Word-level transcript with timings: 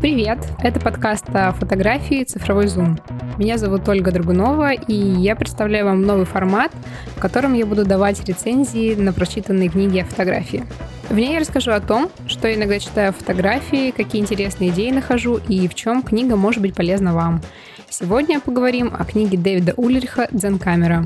Привет! 0.00 0.38
Это 0.58 0.80
подкаст 0.80 1.26
о 1.32 1.52
фотографии 1.52 2.24
«Цифровой 2.24 2.66
зум». 2.66 2.98
Меня 3.38 3.56
зовут 3.56 3.88
Ольга 3.88 4.10
Драгунова, 4.10 4.72
и 4.72 4.94
я 4.94 5.36
представляю 5.36 5.84
вам 5.84 6.02
новый 6.02 6.24
формат, 6.24 6.72
в 7.16 7.20
котором 7.20 7.54
я 7.54 7.64
буду 7.66 7.84
давать 7.84 8.24
рецензии 8.24 8.94
на 8.94 9.12
прочитанные 9.12 9.68
книги 9.68 10.00
о 10.00 10.04
фотографии. 10.04 10.64
В 11.08 11.14
ней 11.14 11.34
я 11.34 11.40
расскажу 11.40 11.70
о 11.70 11.80
том, 11.80 12.10
что 12.26 12.48
я 12.48 12.54
иногда 12.54 12.78
читаю 12.78 13.12
фотографии, 13.12 13.90
какие 13.90 14.20
интересные 14.20 14.70
идеи 14.70 14.90
нахожу 14.90 15.40
и 15.48 15.68
в 15.68 15.74
чем 15.74 16.02
книга 16.02 16.36
может 16.36 16.60
быть 16.62 16.74
полезна 16.74 17.14
вам. 17.14 17.40
Сегодня 17.88 18.40
поговорим 18.40 18.92
о 18.98 19.04
книге 19.04 19.38
Дэвида 19.38 19.74
Ульриха 19.76 20.28
«Дзен-камера». 20.32 21.04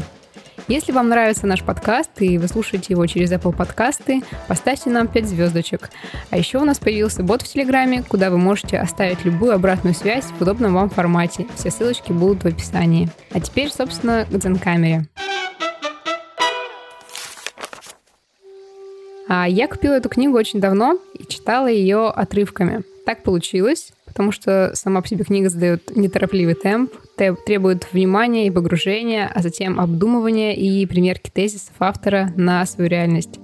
Если 0.68 0.90
вам 0.90 1.08
нравится 1.08 1.46
наш 1.46 1.62
подкаст 1.62 2.10
и 2.20 2.38
вы 2.38 2.48
слушаете 2.48 2.86
его 2.94 3.06
через 3.06 3.30
Apple 3.30 3.54
подкасты, 3.54 4.22
поставьте 4.48 4.90
нам 4.90 5.06
5 5.06 5.28
звездочек. 5.28 5.90
А 6.30 6.36
еще 6.36 6.58
у 6.58 6.64
нас 6.64 6.80
появился 6.80 7.22
бот 7.22 7.42
в 7.42 7.48
Телеграме, 7.48 8.02
куда 8.02 8.30
вы 8.30 8.38
можете 8.38 8.78
оставить 8.78 9.24
любую 9.24 9.54
обратную 9.54 9.94
связь 9.94 10.24
в 10.24 10.42
удобном 10.42 10.74
вам 10.74 10.90
формате. 10.90 11.46
Все 11.54 11.70
ссылочки 11.70 12.10
будут 12.10 12.42
в 12.42 12.46
описании. 12.48 13.08
А 13.30 13.38
теперь, 13.40 13.70
собственно, 13.70 14.26
к 14.28 14.36
дзен-камере. 14.36 15.06
А 19.28 19.48
я 19.48 19.68
купила 19.68 19.94
эту 19.94 20.08
книгу 20.08 20.36
очень 20.36 20.60
давно 20.60 20.98
и 21.14 21.24
читала 21.26 21.68
ее 21.68 22.08
отрывками. 22.08 22.82
Так 23.04 23.22
получилось, 23.22 23.92
потому 24.06 24.32
что 24.32 24.72
сама 24.74 25.00
по 25.00 25.06
себе 25.06 25.24
книга 25.24 25.48
задает 25.48 25.96
неторопливый 25.96 26.54
темп, 26.54 26.92
требует 27.16 27.92
внимания 27.92 28.46
и 28.46 28.50
погружения, 28.50 29.30
а 29.32 29.42
затем 29.42 29.80
обдумывания 29.80 30.54
и 30.54 30.84
примерки 30.86 31.30
тезисов 31.30 31.74
автора 31.80 32.32
на 32.36 32.64
свою 32.66 32.90
реальность. 32.90 33.40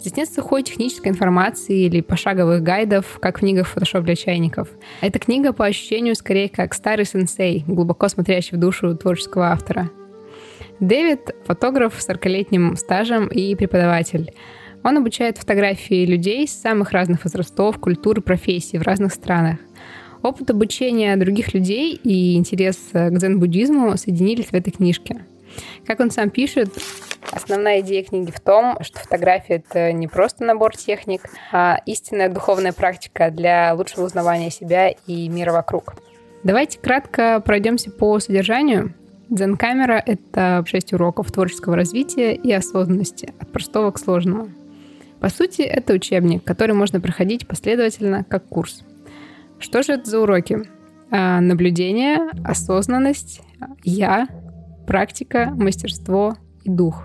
Здесь 0.00 0.16
нет 0.16 0.30
сухой 0.30 0.62
технической 0.62 1.12
информации 1.12 1.84
или 1.84 2.00
пошаговых 2.00 2.62
гайдов, 2.62 3.18
как 3.20 3.36
в 3.36 3.40
книгах 3.40 3.68
Photoshop 3.74 4.00
для 4.00 4.16
чайников. 4.16 4.68
Эта 5.02 5.18
книга 5.18 5.52
по 5.52 5.66
ощущению 5.66 6.14
скорее 6.14 6.48
как 6.48 6.72
старый 6.72 7.04
сенсей, 7.04 7.64
глубоко 7.66 8.08
смотрящий 8.08 8.56
в 8.56 8.60
душу 8.60 8.96
творческого 8.96 9.48
автора. 9.48 9.90
Дэвид— 10.80 11.34
фотограф 11.44 12.00
с 12.00 12.08
40-летним 12.08 12.76
стажем 12.76 13.28
и 13.28 13.54
преподаватель. 13.54 14.32
Он 14.82 14.96
обучает 14.96 15.36
фотографии 15.36 16.06
людей 16.06 16.48
с 16.48 16.58
самых 16.58 16.92
разных 16.92 17.24
возрастов, 17.24 17.78
культур 17.78 18.20
и 18.20 18.22
профессий 18.22 18.78
в 18.78 18.82
разных 18.82 19.12
странах. 19.12 19.58
Опыт 20.22 20.50
обучения 20.50 21.16
других 21.16 21.54
людей 21.54 21.94
и 21.94 22.36
интерес 22.36 22.76
к 22.92 23.10
дзен-буддизму 23.10 23.96
соединились 23.96 24.46
в 24.46 24.54
этой 24.54 24.70
книжке. 24.70 25.24
Как 25.86 25.98
он 26.00 26.10
сам 26.10 26.28
пишет, 26.30 26.68
основная 27.32 27.80
идея 27.80 28.04
книги 28.04 28.30
в 28.30 28.38
том, 28.38 28.76
что 28.82 29.00
фотография— 29.00 29.54
это 29.66 29.92
не 29.92 30.08
просто 30.08 30.44
набор 30.44 30.76
техник, 30.76 31.22
а 31.52 31.80
истинная 31.86 32.28
духовная 32.28 32.72
практика 32.72 33.30
для 33.30 33.72
лучшего 33.74 34.04
узнавания 34.04 34.50
себя 34.50 34.90
и 35.06 35.28
мира 35.28 35.52
вокруг. 35.52 35.94
Давайте 36.44 36.78
кратко 36.78 37.40
пройдемся 37.40 37.90
по 37.90 38.18
содержанию. 38.20 38.94
Дзен-камера— 39.30 40.02
это 40.06 40.62
6 40.66 40.92
уроков 40.92 41.32
творческого 41.32 41.76
развития 41.76 42.34
и 42.34 42.52
осознанности, 42.52 43.32
от 43.38 43.50
простого 43.50 43.90
к 43.90 43.98
сложному. 43.98 44.50
По 45.20 45.28
сути, 45.28 45.62
это 45.62 45.94
учебник, 45.94 46.44
который 46.44 46.74
можно 46.74 47.00
проходить 47.00 47.46
последовательно, 47.46 48.24
как 48.24 48.44
курс— 48.46 48.82
что 49.60 49.82
же 49.82 49.92
это 49.92 50.10
за 50.10 50.20
уроки? 50.20 50.62
А, 51.10 51.40
наблюдение, 51.40 52.30
осознанность, 52.44 53.42
я, 53.84 54.26
практика, 54.86 55.52
мастерство 55.56 56.36
и 56.64 56.70
дух. 56.70 57.04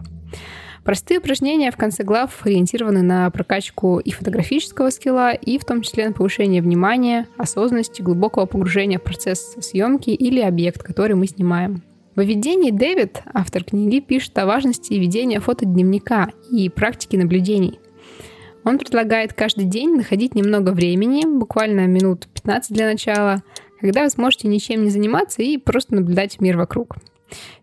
Простые 0.84 1.20
упражнения 1.20 1.72
в 1.72 1.78
конце 1.78 2.04
глав 2.04 2.46
ориентированы 2.46 3.02
на 3.02 3.30
прокачку 3.32 3.98
и 3.98 4.12
фотографического 4.12 4.92
скилла, 4.92 5.34
и 5.34 5.58
в 5.58 5.66
том 5.66 5.82
числе 5.82 6.08
на 6.08 6.14
повышение 6.14 6.62
внимания, 6.62 7.28
осознанности, 7.38 8.04
глубокого 8.04 8.46
погружения 8.46 9.00
в 9.00 9.04
процесс 9.04 9.56
съемки 9.60 10.12
или 10.12 10.40
объект, 10.42 10.84
который 10.84 11.16
мы 11.16 11.26
снимаем. 11.26 11.82
В 12.16 12.22
введении 12.22 12.70
Дэвид, 12.70 13.24
автор 13.34 13.64
книги, 13.64 14.00
пишет 14.00 14.38
о 14.38 14.46
важности 14.46 14.94
ведения 14.94 15.40
фотодневника 15.40 16.30
и 16.52 16.70
практики 16.70 17.16
наблюдений. 17.16 17.80
Он 18.66 18.80
предлагает 18.80 19.34
каждый 19.34 19.66
день 19.66 19.96
находить 19.96 20.34
немного 20.34 20.72
времени, 20.72 21.24
буквально 21.26 21.86
минут 21.86 22.28
15 22.34 22.74
для 22.74 22.88
начала, 22.88 23.44
когда 23.80 24.04
вы 24.04 24.10
сможете 24.10 24.48
ничем 24.48 24.84
не 24.84 24.90
заниматься 24.90 25.44
и 25.44 25.58
просто 25.58 25.94
наблюдать 25.94 26.42
мир 26.42 26.58
вокруг. 26.58 26.96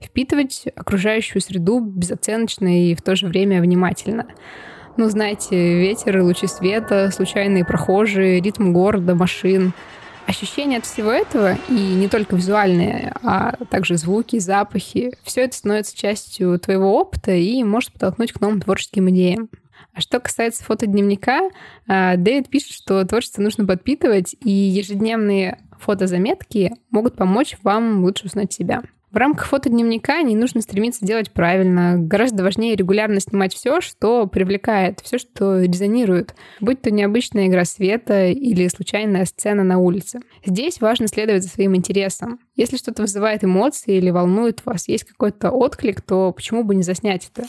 Впитывать 0.00 0.64
окружающую 0.76 1.42
среду 1.42 1.80
безоценочно 1.80 2.90
и 2.90 2.94
в 2.94 3.02
то 3.02 3.16
же 3.16 3.26
время 3.26 3.60
внимательно. 3.60 4.26
Ну, 4.96 5.08
знаете, 5.08 5.56
ветер, 5.80 6.22
лучи 6.22 6.46
света, 6.46 7.10
случайные 7.12 7.64
прохожие, 7.64 8.40
ритм 8.40 8.72
города, 8.72 9.16
машин. 9.16 9.72
Ощущения 10.26 10.78
от 10.78 10.86
всего 10.86 11.10
этого, 11.10 11.56
и 11.69 11.72
не 11.72 12.06
только 12.06 12.36
визуальные, 12.36 13.12
а 13.24 13.56
также 13.70 13.96
звуки, 13.96 14.38
запахи, 14.38 15.10
все 15.24 15.42
это 15.42 15.56
становится 15.56 15.96
частью 15.96 16.60
твоего 16.60 16.96
опыта 16.96 17.32
и 17.32 17.64
может 17.64 17.92
подтолкнуть 17.92 18.32
к 18.32 18.40
новым 18.40 18.60
творческим 18.60 19.10
идеям. 19.10 19.48
А 19.94 20.00
что 20.00 20.20
касается 20.20 20.64
фотодневника, 20.64 21.50
а, 21.86 22.16
Дэвид 22.16 22.48
пишет, 22.48 22.72
что 22.72 23.04
творчество 23.04 23.42
нужно 23.42 23.66
подпитывать, 23.66 24.34
и 24.41 24.50
ежедневные 24.50 25.58
фотозаметки 25.78 26.72
могут 26.91 27.16
помочь 27.16 27.56
вам 27.62 28.02
лучше 28.02 28.26
узнать 28.26 28.52
себя. 28.52 28.82
В 29.12 29.17
рамках 29.19 29.47
фотодневника 29.47 30.23
не 30.23 30.34
нужно 30.34 30.62
стремиться 30.62 31.05
делать 31.05 31.33
правильно. 31.33 31.99
Гораздо 31.99 32.43
важнее 32.43 32.75
регулярно 32.77 33.21
снимать 33.21 33.53
все, 33.53 33.83
что 33.83 34.27
привлекает, 34.27 35.00
все, 35.00 35.19
что 35.19 35.61
резонирует, 35.61 36.34
будь 36.61 36.81
то 36.81 36.91
необычная 36.91 37.49
игра 37.49 37.67
света 37.67 38.28
или 38.28 38.67
случайная 38.69 39.27
сцена 39.27 39.65
на 39.65 39.78
улице. 39.78 40.21
Здесь 40.47 40.81
важно 40.81 41.09
следовать 41.09 41.43
за 41.43 41.50
своим 41.50 41.77
интересом. 41.77 42.41
Если 42.56 42.78
что-то 42.78 43.03
вызывает 43.03 43.45
эмоции 43.45 43.97
или 43.97 44.09
волнует 44.09 44.65
вас, 44.65 44.89
есть 44.89 45.05
какой-то 45.05 45.50
отклик, 45.50 46.00
то 46.00 46.33
почему 46.33 46.65
бы 46.65 46.75
не 46.75 46.83
заснять 46.83 47.31
это? 47.34 47.47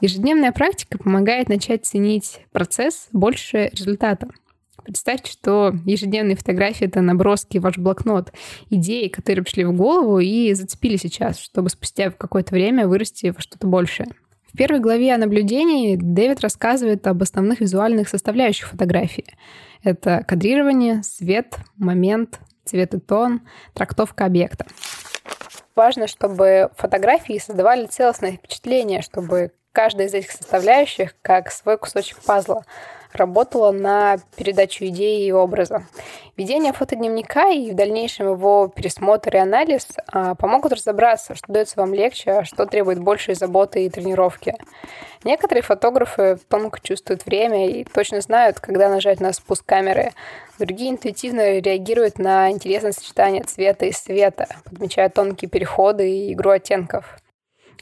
Ежедневная 0.00 0.50
практика 0.50 0.98
помогает 0.98 1.48
начать 1.48 1.86
ценить 1.86 2.40
процесс 2.50 3.06
больше 3.12 3.70
результата. 3.72 4.28
Представьте, 4.84 5.30
что 5.30 5.72
ежедневные 5.84 6.36
фотографии— 6.36 6.86
это 6.88 7.00
наброски 7.00 7.58
ваш 7.58 7.78
блокнот, 7.78 8.32
идеи, 8.70 9.08
которые 9.08 9.44
пришли 9.44 9.64
в 9.64 9.72
голову 9.72 10.18
и 10.18 10.52
зацепили 10.54 10.96
сейчас, 10.96 11.38
чтобы 11.38 11.70
спустя 11.70 12.10
какое-то 12.10 12.54
время 12.54 12.88
вырасти 12.88 13.32
во 13.34 13.40
что-то 13.40 13.66
большее. 13.66 14.08
В 14.52 14.56
первой 14.56 14.80
главе 14.80 15.14
о 15.14 15.18
наблюдении 15.18 15.96
Дэвид 15.96 16.40
рассказывает 16.40 17.06
об 17.06 17.22
основных 17.22 17.60
визуальных 17.60 18.08
составляющих 18.08 18.68
фотографии. 18.68 19.24
Это 19.82 20.24
кадрирование, 20.28 21.02
свет, 21.02 21.56
момент, 21.76 22.38
цвет 22.64 22.94
и 22.94 23.00
тон, 23.00 23.40
трактовка 23.72 24.26
объекта. 24.26 24.66
Важно, 25.74 26.06
чтобы 26.06 26.70
фотографии 26.76 27.38
создавали 27.38 27.86
целостное 27.86 28.32
впечатление, 28.32 29.00
чтобы 29.00 29.52
каждая 29.72 30.08
из 30.08 30.14
этих 30.14 30.30
составляющих, 30.30 31.14
как 31.22 31.50
свой 31.50 31.78
кусочек 31.78 32.18
пазла, 32.18 32.62
работала 33.12 33.70
на 33.70 34.16
передачу 34.36 34.86
идеи 34.86 35.26
и 35.26 35.32
образа. 35.32 35.86
Ведение 36.36 36.72
фотодневника 36.72 37.50
и 37.50 37.70
в 37.70 37.74
дальнейшем 37.74 38.30
его 38.32 38.68
пересмотр 38.68 39.36
и 39.36 39.38
анализ 39.38 39.86
а, 40.06 40.34
помогут 40.34 40.72
разобраться, 40.72 41.34
что 41.34 41.52
дается 41.52 41.78
вам 41.78 41.92
легче, 41.92 42.30
а 42.30 42.44
что 42.44 42.66
требует 42.66 43.00
большей 43.00 43.34
заботы 43.34 43.84
и 43.84 43.90
тренировки. 43.90 44.54
Некоторые 45.24 45.62
фотографы 45.62 46.38
тонко 46.48 46.80
чувствуют 46.82 47.26
время 47.26 47.68
и 47.68 47.84
точно 47.84 48.20
знают, 48.20 48.60
когда 48.60 48.88
нажать 48.88 49.20
на 49.20 49.32
спуск 49.32 49.64
камеры. 49.64 50.12
Другие 50.58 50.90
интуитивно 50.90 51.58
реагируют 51.58 52.18
на 52.18 52.50
интересное 52.50 52.92
сочетание 52.92 53.42
цвета 53.44 53.86
и 53.86 53.92
света, 53.92 54.48
подмечая 54.64 55.10
тонкие 55.10 55.48
переходы 55.48 56.10
и 56.10 56.32
игру 56.32 56.50
оттенков. 56.50 57.21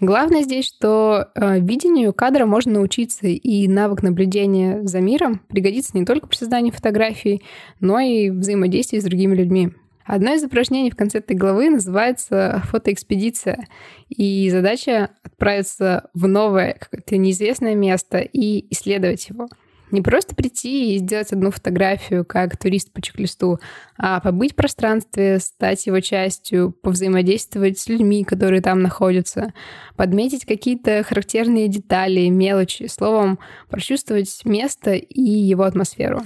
Главное 0.01 0.43
здесь, 0.43 0.67
что 0.67 1.29
э, 1.35 1.61
видению 1.61 2.15
кадра 2.15 2.47
можно 2.47 2.73
научиться, 2.73 3.27
и 3.27 3.69
навык 3.69 4.03
наблюдения 4.03 4.83
за 4.83 5.01
миром 5.01 5.43
пригодится 5.49 5.91
не 5.95 6.07
только 6.07 6.27
при 6.27 6.37
создании 6.37 6.71
фотографий, 6.71 7.43
но 7.81 8.01
и 8.01 8.31
взаимодействии 8.31 8.99
с 8.99 9.05
другими 9.05 9.35
людьми. 9.35 9.73
Одно 10.07 10.33
из 10.33 10.43
упражнений 10.43 10.91
в 10.91 10.97
конце 10.97 11.19
этой 11.19 11.37
главы 11.37 11.69
называется 11.69 12.63
фотоэкспедиция, 12.65 13.69
и 14.09 14.49
задача 14.51 15.11
отправиться 15.23 16.09
в 16.15 16.27
новое, 16.27 16.79
какое-то 16.81 17.19
неизвестное 17.19 17.75
место 17.75 18.19
и 18.19 18.65
исследовать 18.73 19.29
его. 19.29 19.49
Не 19.91 20.03
просто 20.03 20.35
прийти 20.35 20.95
и 20.95 20.99
сделать 20.99 21.33
одну 21.33 21.51
фотографию, 21.51 22.25
как 22.25 22.57
турист 22.57 22.93
по 22.93 23.03
чек-листу, 23.03 23.59
а 23.97 24.21
побыть 24.21 24.53
в 24.53 24.57
пространстве, 24.57 25.39
стать 25.39 25.87
его 25.87 26.01
частью, 26.01 26.73
повзаимодействовать 26.73 27.79
с 27.79 27.89
людьми, 27.89 28.25
которые 28.25 28.63
там 28.63 28.83
находятся, 28.83 29.53
подметить 29.97 30.45
какие-то 30.45 31.03
характерные 31.03 31.69
детали, 31.69 32.29
мелочи, 32.29 32.87
словом, 32.87 33.39
прочувствовать 33.69 34.41
место 34.45 34.93
и 34.93 35.21
его 35.23 35.65
атмосферу. 35.65 36.23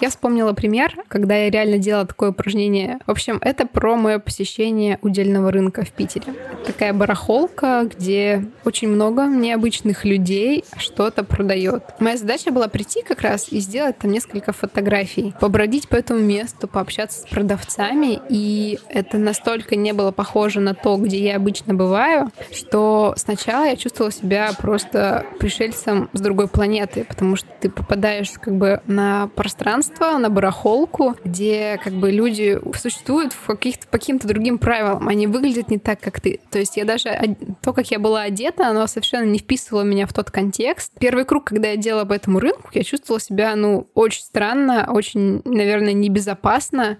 Я 0.00 0.10
вспомнила 0.10 0.52
пример, 0.52 0.96
когда 1.08 1.36
я 1.36 1.50
реально 1.50 1.78
делала 1.78 2.06
такое 2.06 2.30
упражнение. 2.30 2.98
В 3.06 3.10
общем, 3.10 3.38
это 3.40 3.66
про 3.66 3.96
мое 3.96 4.18
посещение 4.18 4.98
удельного 5.02 5.52
рынка 5.52 5.84
в 5.84 5.92
Питере. 5.92 6.34
Такая 6.66 6.92
барахолка, 6.92 7.88
где 7.94 8.44
очень 8.64 8.88
много 8.88 9.26
необычных 9.26 10.04
людей 10.04 10.64
что-то 10.78 11.22
продает. 11.22 11.84
Моя 12.00 12.16
задача 12.16 12.50
была 12.50 12.68
прийти 12.68 12.83
как 13.06 13.22
раз 13.22 13.50
и 13.50 13.58
сделать 13.58 13.98
там 13.98 14.10
несколько 14.10 14.52
фотографий, 14.52 15.34
побродить 15.40 15.88
по 15.88 15.96
этому 15.96 16.20
месту, 16.20 16.68
пообщаться 16.68 17.22
с 17.22 17.26
продавцами, 17.26 18.20
и 18.28 18.78
это 18.88 19.18
настолько 19.18 19.76
не 19.76 19.92
было 19.92 20.10
похоже 20.10 20.60
на 20.60 20.74
то, 20.74 20.96
где 20.96 21.18
я 21.18 21.36
обычно 21.36 21.74
бываю, 21.74 22.30
что 22.52 23.14
сначала 23.16 23.64
я 23.64 23.76
чувствовала 23.76 24.12
себя 24.12 24.50
просто 24.58 25.26
пришельцем 25.38 26.08
с 26.12 26.20
другой 26.20 26.48
планеты, 26.48 27.04
потому 27.04 27.36
что 27.36 27.48
ты 27.60 27.70
попадаешь 27.70 28.30
как 28.40 28.56
бы 28.56 28.80
на 28.86 29.28
пространство, 29.34 30.18
на 30.18 30.30
барахолку, 30.30 31.16
где 31.24 31.80
как 31.82 31.94
бы 31.94 32.10
люди 32.10 32.58
существуют 32.76 33.32
в 33.32 33.46
каких-то 33.46 33.86
по 33.88 33.98
каким-то 33.98 34.28
другим 34.28 34.58
правилам, 34.58 35.08
они 35.08 35.26
выглядят 35.26 35.70
не 35.70 35.78
так, 35.78 36.00
как 36.00 36.20
ты. 36.20 36.40
То 36.50 36.58
есть 36.58 36.76
я 36.76 36.84
даже 36.84 37.36
то, 37.62 37.72
как 37.72 37.90
я 37.90 37.98
была 37.98 38.22
одета, 38.22 38.68
оно 38.68 38.86
совершенно 38.86 39.24
не 39.24 39.38
вписывало 39.38 39.82
меня 39.82 40.06
в 40.06 40.12
тот 40.12 40.30
контекст. 40.30 40.92
Первый 40.98 41.24
круг, 41.24 41.44
когда 41.44 41.68
я 41.68 41.76
делала 41.76 42.04
по 42.04 42.12
этому 42.12 42.38
рынку, 42.38 42.70
я 42.76 42.84
чувствовала 42.84 43.20
себя, 43.20 43.54
ну, 43.56 43.88
очень 43.94 44.22
странно, 44.22 44.90
очень, 44.92 45.42
наверное, 45.44 45.92
небезопасно. 45.92 46.98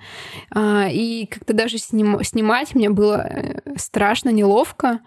А, 0.51 0.89
и 0.91 1.27
как-то 1.27 1.55
даже 1.55 1.79
сним, 1.79 2.23
снимать 2.23 2.75
мне 2.75 2.91
было 2.91 3.27
э, 3.27 3.61
страшно, 3.77 4.31
неловко. 4.31 5.01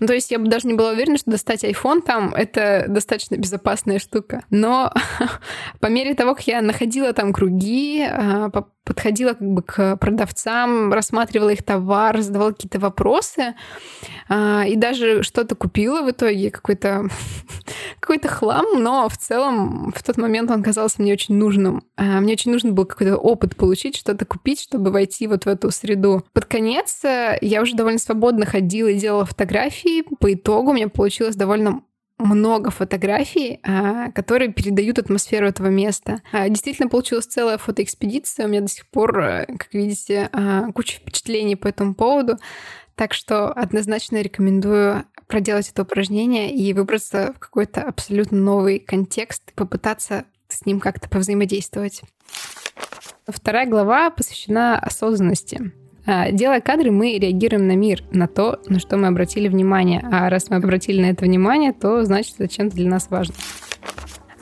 Ну, 0.00 0.06
то 0.06 0.14
есть 0.14 0.30
я 0.30 0.38
бы 0.38 0.48
даже 0.48 0.66
не 0.66 0.74
была 0.74 0.90
уверена, 0.90 1.18
что 1.18 1.30
достать 1.30 1.64
iPhone 1.64 2.02
там— 2.02 2.34
это 2.36 2.86
достаточно 2.88 3.36
безопасная 3.36 3.98
штука. 3.98 4.44
Но 4.50 4.92
по 5.80 5.86
мере 5.86 6.14
того, 6.14 6.34
как 6.34 6.46
я 6.46 6.62
находила 6.62 7.12
там 7.12 7.32
круги, 7.32 8.02
а, 8.02 8.50
подходила 8.84 9.32
как 9.32 9.48
бы 9.48 9.62
к 9.62 9.96
продавцам, 9.96 10.92
рассматривала 10.92 11.50
их 11.50 11.62
товар, 11.62 12.20
задавала 12.20 12.52
какие-то 12.52 12.78
вопросы, 12.78 13.54
а, 14.28 14.64
и 14.66 14.76
даже 14.76 15.22
что-то 15.22 15.54
купила 15.54 16.02
в 16.02 16.10
итоге, 16.10 16.50
какой-то 16.50 17.08
какой 18.00 18.18
хлам, 18.20 18.66
но 18.78 19.08
в 19.08 19.16
целом 19.16 19.92
в 19.94 20.02
тот 20.02 20.16
момент 20.16 20.50
он 20.50 20.62
казался 20.62 21.00
мне 21.00 21.12
очень 21.12 21.36
нужным. 21.36 21.84
А, 21.96 22.20
мне 22.20 22.34
очень 22.34 22.52
нужно 22.52 22.72
был 22.72 22.84
какой-то 22.84 23.16
опыт 23.16 23.56
получить, 23.56 23.96
что-то 23.96 24.24
купить, 24.24 24.60
чтобы 24.60 24.90
войти 24.90 25.26
вот 25.26 25.44
в 25.44 25.48
эту 25.48 25.70
среду. 25.70 26.24
Под 26.32 26.44
конец 26.44 27.04
э, 27.04 27.38
я 27.40 27.62
уже 27.62 27.74
довольно 27.74 27.98
свободно 27.98 28.46
ходила 28.46 28.88
и 28.88 28.98
делала 28.98 29.24
фотографии. 29.24 30.02
По 30.20 30.32
итогу 30.32 30.70
у 30.70 30.74
меня 30.74 30.88
получилось 30.88 31.36
довольно 31.36 31.82
много 32.18 32.70
фотографий, 32.70 33.60
а, 33.62 34.10
которые 34.12 34.52
передают 34.52 34.98
атмосферу 34.98 35.46
этого 35.46 35.68
места. 35.68 36.22
А, 36.32 36.48
действительно 36.48 36.88
получилась 36.88 37.26
целая 37.26 37.58
фотоэкспедиция. 37.58 38.46
У 38.46 38.48
меня 38.48 38.60
до 38.60 38.68
сих 38.68 38.86
пор, 38.88 39.18
э, 39.18 39.46
как 39.46 39.74
видите, 39.74 40.28
а, 40.32 40.70
куча 40.72 40.98
впечатлений 40.98 41.56
по 41.56 41.66
этому 41.66 41.94
поводу. 41.94 42.38
Так 42.94 43.12
что 43.12 43.48
однозначно 43.52 44.22
рекомендую 44.22 45.04
проделать 45.26 45.68
это 45.70 45.82
упражнение 45.82 46.54
и 46.54 46.72
выбраться 46.72 47.32
в 47.34 47.40
какой-то 47.40 47.82
абсолютно 47.82 48.38
новый 48.38 48.78
контекст 48.78 49.42
и 49.50 49.54
попытаться 49.54 50.24
с 50.48 50.64
ним 50.64 50.78
как-то 50.78 51.08
повзаимодействовать. 51.08 52.02
Вторая 53.26 53.66
глава 53.66 54.10
посвящена 54.10 54.78
осознанности. 54.78 55.72
А, 56.06 56.30
делая 56.30 56.60
кадры, 56.60 56.90
мы 56.90 57.18
реагируем 57.18 57.66
на 57.66 57.76
мир, 57.76 58.02
на 58.12 58.26
то, 58.26 58.60
на 58.66 58.78
что 58.78 58.96
мы 58.96 59.08
обратили 59.08 59.48
внимание. 59.48 60.06
А 60.10 60.28
раз 60.28 60.50
мы 60.50 60.56
обратили 60.56 61.00
на 61.00 61.06
это 61.06 61.24
внимание, 61.24 61.72
то 61.72 62.04
значит, 62.04 62.34
это 62.38 62.52
чем-то 62.52 62.76
для 62.76 62.88
нас 62.88 63.08
важно. 63.10 63.34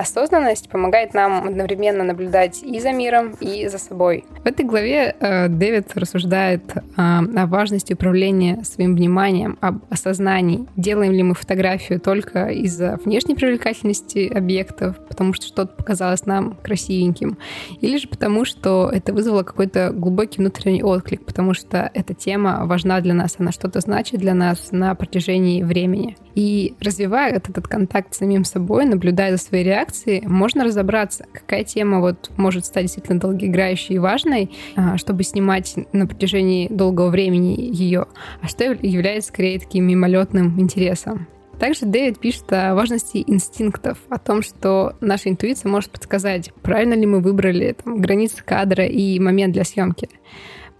Осознанность 0.03 0.69
помогает 0.69 1.15
нам 1.15 1.47
одновременно 1.47 2.03
наблюдать 2.03 2.61
и 2.65 2.81
за 2.81 2.91
миром, 2.91 3.37
и 3.39 3.69
за 3.69 3.79
собой. 3.79 4.25
В 4.43 4.47
этой 4.49 4.65
главе 4.65 5.15
э, 5.21 5.47
Дэвид 5.47 5.93
рассуждает 5.95 6.77
э, 6.77 6.81
о 6.97 7.47
важности 7.47 7.93
управления 7.93 8.65
своим 8.65 8.97
вниманием, 8.97 9.59
об 9.61 9.85
осознании. 9.91 10.67
Делаем 10.75 11.13
ли 11.13 11.23
мы 11.23 11.35
фотографию 11.37 12.01
только 12.01 12.47
из-за 12.47 12.99
внешней 13.05 13.37
привлекательности 13.37 14.27
объектов, 14.27 14.97
потому 15.07 15.35
что 15.35 15.47
что-то 15.47 15.73
показалось 15.73 16.27
нам 16.27 16.57
красивеньким, 16.57 17.39
или 17.81 17.97
же 17.97 18.09
потому, 18.09 18.45
что 18.45 18.91
это 18.93 19.13
вызвало 19.13 19.45
какой-то 19.45 19.93
глубокий 19.93 20.41
внутренний 20.41 20.83
отклик, 20.83 21.25
потому 21.25 21.55
что 21.55 21.89
эта 21.95 22.13
тема 22.13 22.67
важна 22.67 23.01
для 23.01 23.15
нас, 23.15 23.37
она 23.39 23.53
что-то 23.53 23.79
значит 23.79 24.19
для 24.19 24.35
нас 24.35 24.73
на 24.73 24.97
протяжении 24.97 25.63
времени. 25.63 26.17
И 26.35 26.75
развивая 26.81 27.33
этот 27.33 27.67
контакт 27.67 28.15
с 28.15 28.19
самим 28.19 28.45
собой, 28.45 28.85
наблюдая 28.85 29.37
за 29.37 29.43
своей 29.43 29.65
реакцией, 29.65 30.27
можно 30.27 30.65
разобраться, 30.65 31.27
какая 31.33 31.65
тема 31.65 32.01
вот 32.01 32.31
может 32.37 32.65
стать 32.65 32.85
действительно 32.85 33.21
долгоиграющей 33.21 33.97
и 33.97 33.99
важной, 33.99 34.51
а, 34.77 34.97
чтобы 34.97 35.25
снимать 35.25 35.75
на 35.93 36.07
протяжении 36.07 36.69
долгого 36.69 37.11
времени 37.11 37.57
ее, 37.59 38.07
а 38.41 38.49
что 38.49 38.65
является 38.65 39.29
скорее 39.29 39.59
таким 39.59 39.87
мимолетным 39.87 40.59
интересом. 40.59 41.27
Также 41.59 41.87
Дэвид 41.87 42.19
пишет 42.19 42.53
о 42.53 42.75
важности 42.75 43.23
инстинктов, 43.25 43.99
о 44.09 44.19
том, 44.19 44.43
что 44.43 44.97
наша 45.01 45.29
интуиция 45.29 45.71
может 45.71 45.91
подсказать, 45.91 46.51
правильно 46.63 46.95
ли 46.95 47.07
мы 47.07 47.21
выбрали 47.21 47.77
там, 47.85 48.01
границы 48.01 48.43
кадра 48.45 48.85
и 48.85 49.21
момент 49.21 49.53
для 49.53 49.65
съемки. 49.65 50.09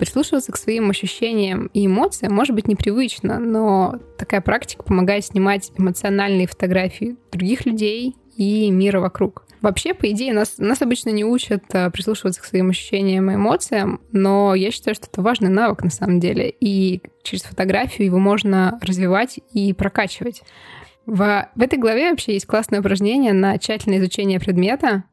Прислушиваться 0.03 0.51
к 0.51 0.57
своим 0.57 0.91
ощущениям 0.91 1.67
и 1.75 1.87
эмоциям 1.87 2.35
может 2.35 2.57
быть 2.57 2.67
непривычно, 2.67 3.39
но 3.39 4.01
такая 4.19 4.41
практика 4.41 4.83
помогает 4.83 5.25
снимать 5.25 5.71
эмоциональные 5.79 6.49
фотографии 6.49 7.15
других 7.31 7.67
людей 7.67 8.17
и 8.37 8.69
мира 8.73 8.99
вокруг. 8.99 9.47
Вообще, 9.61 9.95
по 9.95 10.11
идее, 10.11 10.33
нас, 10.35 10.59
нас 10.59 10.83
обычно 10.83 11.11
не 11.11 11.25
учат 11.25 11.63
а, 11.73 11.89
прислушиваться 11.91 12.43
к 12.43 12.47
своим 12.47 12.71
ощущениям 12.71 13.31
и 13.31 13.37
эмоциям, 13.37 14.01
но 14.11 14.57
я 14.57 14.73
считаю, 14.73 14.97
что 14.97 15.07
это 15.07 15.23
важный 15.23 15.51
навык 15.51 15.85
на 15.85 15.91
самом 15.91 16.19
деле, 16.19 16.51
и 16.51 17.01
через 17.23 17.43
фотографию 17.43 18.07
его 18.07 18.19
можно 18.19 18.81
развивать 18.83 19.39
и 19.53 19.73
прокачивать. 19.73 20.43
В, 21.07 21.49
в 21.55 21.63
этой 21.63 21.79
главе 21.79 22.11
вообще 22.11 22.33
есть 22.33 22.47
классное 22.47 22.81
упражнение 22.81 23.35
на 23.35 23.57
тщательное 23.57 24.01
изучение 24.01 24.41
предмета, 24.41 25.05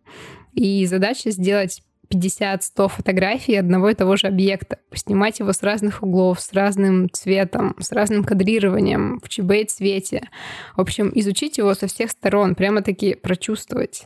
и 0.55 0.83
задача 0.87 1.29
сделать 1.29 1.83
50-100 2.11 2.89
фотографий 2.89 3.55
одного 3.55 3.89
и 3.89 3.93
того 3.93 4.15
же 4.15 4.27
объекта, 4.27 4.79
поснимать 4.89 5.39
его 5.39 5.53
с 5.53 5.61
разных 5.61 6.01
углов, 6.03 6.39
с 6.39 6.53
разным 6.53 7.09
цветом, 7.11 7.75
с 7.79 7.91
разным 7.91 8.23
кадрированием, 8.23 9.19
в 9.23 9.29
ЧБ 9.29 9.69
цвете. 9.69 10.27
В 10.75 10.81
общем, 10.81 11.11
изучить 11.13 11.57
его 11.57 11.73
со 11.73 11.87
всех 11.87 12.11
сторон, 12.11 12.55
прямо-таки 12.55 13.15
прочувствовать. 13.15 14.05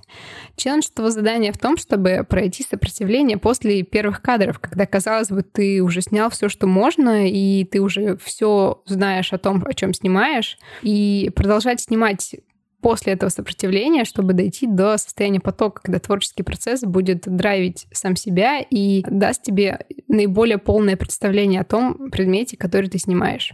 Челлендж 0.55 0.87
этого 0.91 1.11
задания 1.11 1.53
в 1.53 1.57
том, 1.57 1.77
чтобы 1.77 2.25
пройти 2.27 2.63
сопротивление 2.63 3.37
после 3.37 3.83
первых 3.83 4.21
кадров, 4.21 4.59
когда, 4.59 4.85
казалось 4.85 5.29
бы, 5.29 5.43
ты 5.43 5.81
уже 5.81 6.01
снял 6.01 6.29
все, 6.29 6.49
что 6.49 6.67
можно, 6.67 7.29
и 7.29 7.63
ты 7.63 7.79
уже 7.79 8.17
все 8.17 8.81
знаешь 8.85 9.33
о 9.33 9.37
том, 9.37 9.63
о 9.65 9.73
чем 9.73 9.93
снимаешь, 9.93 10.57
и 10.81 11.31
продолжать 11.35 11.81
снимать 11.81 12.35
после 12.83 13.13
этого 13.13 13.29
сопротивления, 13.29 14.03
чтобы 14.03 14.33
дойти 14.33 14.67
до 14.67 14.97
состояния 14.97 15.39
потока, 15.39 15.81
когда 15.81 15.99
творческий 15.99 16.43
процесс 16.43 16.81
будет 16.81 17.23
драйвить 17.25 17.87
сам 17.91 18.15
себя 18.15 18.59
и 18.59 19.03
даст 19.09 19.41
тебе 19.41 19.79
наиболее 20.07 20.59
полное 20.59 20.97
представление 20.97 21.61
о 21.61 21.63
том 21.63 22.11
предмете, 22.11 22.57
который 22.57 22.89
ты 22.89 22.99
снимаешь. 22.99 23.53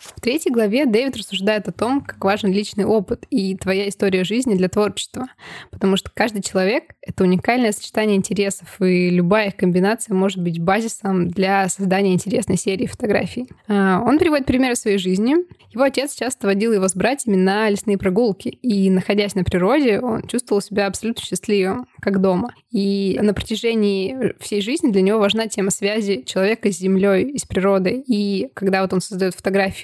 В 0.00 0.20
третьей 0.20 0.52
главе 0.52 0.86
Дэвид 0.86 1.16
рассуждает 1.16 1.68
о 1.68 1.72
том, 1.72 2.00
как 2.00 2.22
важен 2.24 2.52
личный 2.52 2.84
опыт 2.84 3.24
и 3.30 3.56
твоя 3.56 3.88
история 3.88 4.24
жизни 4.24 4.54
для 4.54 4.68
творчества, 4.68 5.28
потому 5.70 5.96
что 5.96 6.10
каждый 6.12 6.42
человек— 6.42 6.94
это 7.02 7.24
уникальное 7.24 7.72
сочетание 7.72 8.16
интересов, 8.16 8.80
и 8.80 9.10
любая 9.10 9.48
их 9.48 9.56
комбинация 9.56 10.14
может 10.14 10.42
быть 10.42 10.60
базисом 10.60 11.28
для 11.28 11.68
создания 11.68 12.14
интересной 12.14 12.56
серии 12.56 12.86
фотографий. 12.86 13.48
А, 13.66 14.02
он 14.04 14.18
приводит 14.18 14.46
примеры 14.46 14.76
своей 14.76 14.98
жизни. 14.98 15.36
Его 15.72 15.82
отец 15.82 16.14
часто 16.14 16.46
водил 16.46 16.72
его 16.72 16.88
с 16.88 16.94
братьями 16.94 17.36
на 17.36 17.68
лесные 17.68 17.98
прогулки, 17.98 18.48
и, 18.48 18.90
находясь 18.90 19.34
на 19.34 19.44
природе, 19.44 20.00
он 20.00 20.22
чувствовал 20.22 20.62
себя 20.62 20.86
абсолютно 20.86 21.22
счастливым, 21.22 21.86
как 22.00 22.20
дома. 22.20 22.54
И 22.70 23.18
на 23.20 23.34
протяжении 23.34 24.34
всей 24.40 24.60
жизни 24.60 24.90
для 24.90 25.02
него 25.02 25.18
важна 25.18 25.46
тема 25.48 25.70
связи 25.70 26.22
человека 26.26 26.70
с 26.70 26.78
землей 26.78 27.24
и 27.24 27.38
с 27.38 27.44
природой. 27.44 28.02
И 28.06 28.48
когда 28.54 28.82
вот 28.82 28.92
он 28.92 29.00
создает 29.00 29.34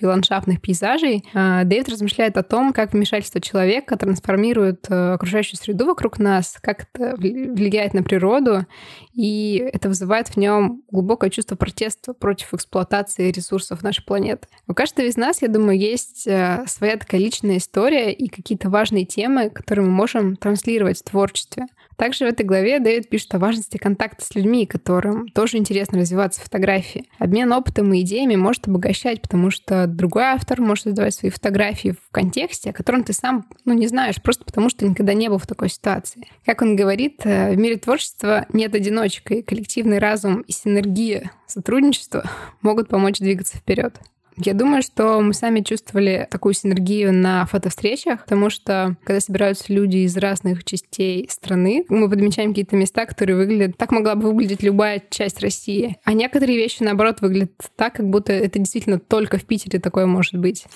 фотографии 0.04 0.06
ландшафтных 0.06 0.60
пейзажей, 0.60 1.24
а, 1.34 1.64
Дэвид 1.64 1.88
размышляет 1.88 2.36
о 2.36 2.42
том, 2.42 2.72
как 2.72 2.92
вмешательство 2.92 3.40
человека 3.40 3.96
трансформирует 3.96 4.86
э, 4.88 5.12
окружающую 5.14 5.58
среду 5.58 5.86
вокруг 5.86 6.18
нас, 6.18 6.58
как 6.60 6.86
это 6.92 7.16
влияет 7.16 7.94
на 7.94 8.02
природу, 8.02 8.66
и 9.12 9.68
это 9.72 9.88
вызывает 9.88 10.28
в 10.28 10.36
нем 10.36 10.82
глубокое 10.90 11.30
чувство 11.30 11.56
протеста 11.56 12.14
против 12.14 12.52
эксплуатации 12.54 13.30
ресурсов 13.30 13.82
нашей 13.82 14.04
планеты. 14.04 14.48
У 14.68 14.74
каждого 14.74 15.06
из 15.06 15.16
нас, 15.16 15.42
я 15.42 15.48
думаю, 15.48 15.78
есть 15.78 16.26
э, 16.26 16.64
своя 16.66 16.96
такая 16.96 17.20
личная 17.20 17.58
история 17.58 18.12
и 18.12 18.28
какие-то 18.28 18.70
важные 18.70 19.04
темы, 19.04 19.50
которые 19.50 19.86
мы 19.86 19.92
можем 19.92 20.36
транслировать 20.36 21.00
в 21.00 21.04
творчестве. 21.04 21.66
Также 21.96 22.24
в 22.24 22.28
этой 22.28 22.44
главе 22.44 22.80
Дэвид 22.80 23.08
пишет 23.08 23.34
о 23.34 23.38
важности 23.38 23.76
контакта 23.76 24.24
с 24.24 24.34
людьми, 24.34 24.66
которым 24.66 25.28
тоже 25.28 25.58
интересно 25.58 25.98
развиваться 25.98 26.40
в 26.40 26.44
фотографии. 26.44 27.08
Обмен 27.18 27.52
опытом 27.52 27.92
и 27.92 28.00
идеями 28.00 28.36
может 28.36 28.68
обогащать, 28.68 29.22
потому 29.22 29.50
что 29.50 29.86
другой 29.86 30.24
автор 30.24 30.60
может 30.60 30.84
создавать 30.84 31.14
свои 31.14 31.30
фотографии 31.30 31.90
в 31.92 32.10
контексте, 32.10 32.70
о 32.70 32.72
котором 32.72 33.04
ты 33.04 33.12
сам 33.12 33.46
ну, 33.64 33.72
не 33.72 33.86
знаешь, 33.86 34.20
просто 34.22 34.44
потому 34.44 34.68
что 34.68 34.86
никогда 34.86 35.14
не 35.14 35.28
был 35.28 35.38
в 35.38 35.46
такой 35.46 35.68
ситуации. 35.68 36.26
Как 36.44 36.62
он 36.62 36.76
говорит, 36.76 37.20
э, 37.24 37.52
в 37.52 37.56
мире 37.56 37.76
творчества 37.76 38.46
нет 38.52 38.74
одиночек, 38.74 39.30
и 39.30 39.42
коллективный 39.42 39.98
разум 39.98 40.40
и 40.42 40.52
синергия 40.52 41.30
сотрудничества 41.46 42.24
могут 42.62 42.88
помочь 42.88 43.18
двигаться 43.18 43.56
вперед. 43.56 44.00
Я 44.36 44.54
думаю, 44.54 44.82
что 44.82 45.20
мы 45.20 45.32
сами 45.32 45.60
чувствовали 45.60 46.26
такую 46.30 46.54
синергию 46.54 47.12
на 47.12 47.46
фотовстречах, 47.46 48.24
потому 48.24 48.50
что 48.50 48.96
когда 49.04 49.20
собираются 49.20 49.72
люди 49.72 49.98
из 49.98 50.16
разных 50.16 50.64
частей 50.64 51.28
страны, 51.30 51.84
мы 51.88 52.10
подмечаем 52.10 52.50
какие-то 52.50 52.76
места, 52.76 53.06
которые 53.06 53.36
выглядят... 53.36 53.76
Так 53.76 53.92
могла 53.92 54.14
бы 54.16 54.28
выглядеть 54.28 54.62
любая 54.62 55.02
часть 55.10 55.40
России. 55.40 55.98
А 56.04 56.12
некоторые 56.12 56.58
вещи, 56.58 56.82
наоборот, 56.82 57.20
выглядят 57.20 57.52
так, 57.76 57.94
как 57.94 58.08
будто 58.08 58.32
это 58.32 58.58
действительно 58.58 58.98
только 58.98 59.38
в 59.38 59.44
Питере 59.44 59.78
такое 59.78 60.06
может 60.06 60.36
быть. 60.36 60.66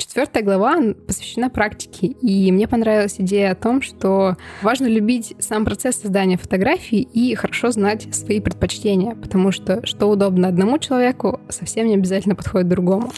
Четвертая 0.00 0.42
глава 0.42 0.78
посвящена 1.06 1.50
практике, 1.50 2.06
и 2.06 2.50
мне 2.50 2.66
понравилась 2.66 3.16
идея 3.18 3.52
о 3.52 3.54
том, 3.54 3.82
что 3.82 4.38
важно 4.62 4.86
любить 4.86 5.34
сам 5.40 5.66
процесс 5.66 5.96
создания 5.96 6.38
фотографий 6.38 7.02
и 7.02 7.34
хорошо 7.34 7.70
знать 7.70 8.08
свои 8.14 8.40
предпочтения, 8.40 9.14
потому 9.14 9.52
что 9.52 9.84
что 9.84 10.06
удобно 10.06 10.48
одному 10.48 10.78
человеку, 10.78 11.38
совсем 11.50 11.86
не 11.86 11.96
обязательно 11.96 12.34
подходит 12.34 12.68
другому. 12.68 13.12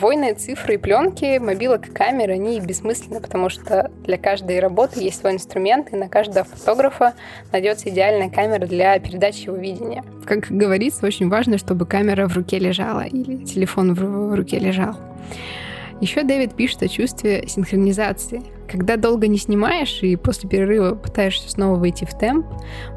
Войны 0.00 0.34
цифры 0.34 0.74
и 0.74 0.76
пленки, 0.76 1.38
мобилок 1.38 1.86
и 1.86 1.92
камеры, 1.92 2.32
они 2.32 2.58
бессмысленны, 2.58 3.20
потому 3.20 3.48
что 3.48 3.88
для 4.04 4.18
каждой 4.18 4.58
работы 4.58 5.00
есть 5.00 5.20
свой 5.20 5.34
инструмент, 5.34 5.92
и 5.92 5.96
на 5.96 6.08
каждого 6.08 6.44
фотографа 6.44 7.14
найдется 7.52 7.90
идеальная 7.90 8.28
камера 8.28 8.66
для 8.66 8.98
передачи 8.98 9.44
его 9.44 9.56
видения. 9.56 10.02
Как 10.26 10.50
говорится, 10.50 11.06
очень 11.06 11.28
важно, 11.28 11.58
чтобы 11.58 11.86
камера 11.86 12.26
в 12.26 12.34
руке 12.34 12.58
лежала 12.58 13.02
или 13.02 13.44
телефон 13.44 13.94
в 13.94 14.34
руке 14.34 14.58
лежал. 14.58 14.96
Еще 16.02 16.24
Дэвид 16.24 16.56
пишет 16.56 16.82
о 16.82 16.88
чувстве 16.88 17.44
синхронизации– 17.46 18.42
когда 18.68 18.96
долго 18.96 19.26
не 19.26 19.38
снимаешь 19.38 20.02
и 20.02 20.16
после 20.16 20.48
перерыва 20.48 20.94
пытаешься 20.94 21.50
снова 21.50 21.76
выйти 21.76 22.04
в 22.04 22.16
темп, 22.16 22.46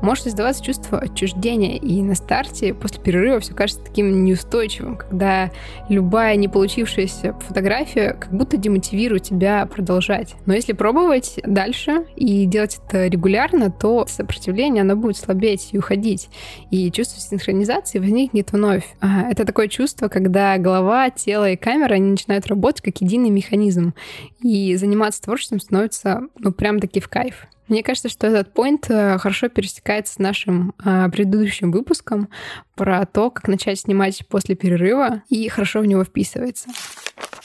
может 0.02 0.26
создаваться 0.26 0.64
чувство 0.64 1.00
отчуждения. 1.00 1.78
И 1.78 2.02
на 2.02 2.16
старте, 2.16 2.74
после 2.74 3.02
перерыва, 3.02 3.40
все 3.40 3.54
кажется 3.54 3.84
таким 3.84 4.24
неустойчивым, 4.24 4.98
когда 4.98 5.52
любая 5.90 6.36
не 6.36 6.48
получившаяся 6.48 7.34
фотография 7.34 8.14
как 8.14 8.32
будто 8.32 8.58
демотивирует 8.58 9.24
тебя 9.24 9.66
продолжать. 9.66 10.36
Но 10.46 10.54
если 10.54 10.74
пробовать 10.74 11.40
дальше 11.46 12.06
и 12.16 12.46
делать 12.46 12.80
это 12.88 13.08
регулярно, 13.08 13.72
то 13.72 14.06
сопротивление, 14.08 14.82
оно 14.82 14.96
будет 14.96 15.18
слабеть 15.18 15.70
и 15.72 15.78
уходить. 15.78 16.30
И 16.72 16.92
чувство 16.92 17.20
синхронизации 17.20 18.00
возникнет 18.00 18.52
вновь. 18.52 18.86
А, 19.00 19.30
это 19.30 19.46
такое 19.46 19.68
чувство, 19.68 20.08
когда 20.08 20.58
голова, 20.58 21.10
тело 21.10 21.50
и 21.50 21.56
камера, 21.56 21.96
они 21.96 22.12
начинают 22.12 22.48
работать 22.48 22.82
как 22.82 23.02
единый 23.02 23.30
механизм. 23.30 23.94
И 24.42 24.76
заниматься 24.76 25.22
творчеством 25.22 25.60
становится, 25.66 26.22
ну, 26.40 26.52
прям 26.52 26.80
таки 26.80 27.00
в 27.00 27.10
кайф. 27.10 27.48
Мне 27.68 27.82
кажется, 27.82 28.10
что 28.10 28.28
этот 28.28 28.54
поинт 28.54 28.86
э, 28.90 29.18
хорошо 29.18 29.50
пересекается 29.50 30.14
с 30.14 30.20
нашим 30.20 30.76
а, 30.84 31.10
предыдущим 31.10 31.72
выпуском 31.72 32.30
про 32.76 33.06
то, 33.08 33.32
как 33.32 33.48
начать 33.48 33.80
снимать 33.80 34.24
после 34.28 34.56
перерыва 34.56 35.24
и 35.30 35.50
хорошо 35.50 35.80
в 35.80 35.86
него 35.88 36.04
вписывается. 36.04 36.70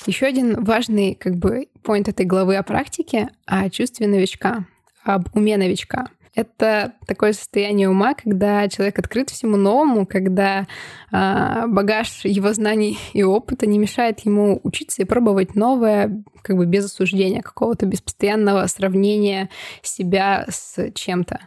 Еще 0.07 0.27
один 0.27 0.62
важный 0.62 1.15
как 1.15 1.37
бы 1.37 1.69
поинт 1.83 2.09
этой 2.09 2.27
главы 2.27 2.57
о 2.57 2.62
практике, 2.62 3.31
о 3.47 3.71
чувстве 3.71 4.07
новичка, 4.07 4.67
об 5.05 5.35
уме 5.35 5.57
новичка. 5.57 6.09
Это 6.35 6.93
такое 7.07 7.33
состояние 7.33 7.89
ума, 7.89 8.15
когда 8.15 8.69
человек 8.69 8.99
открыт 8.99 9.31
всему 9.31 9.57
новому, 9.57 10.07
когда 10.07 10.67
э, 11.11 11.67
багаж 11.67 12.25
его 12.25 12.53
знаний 12.53 12.99
и 13.15 13.23
опыта 13.25 13.67
не 13.67 13.79
мешает 13.79 14.21
ему 14.21 14.61
учиться 14.62 15.03
и 15.03 15.05
пробовать 15.05 15.57
новое, 15.57 16.23
как 16.42 16.56
бы 16.56 16.66
без 16.66 16.87
осуждения 16.87 17.42
какого-то, 17.42 17.87
без 17.87 18.00
постоянного 18.00 18.66
сравнения 18.66 19.50
себя 19.82 20.47
с 20.49 20.90
чем-то. 20.92 21.40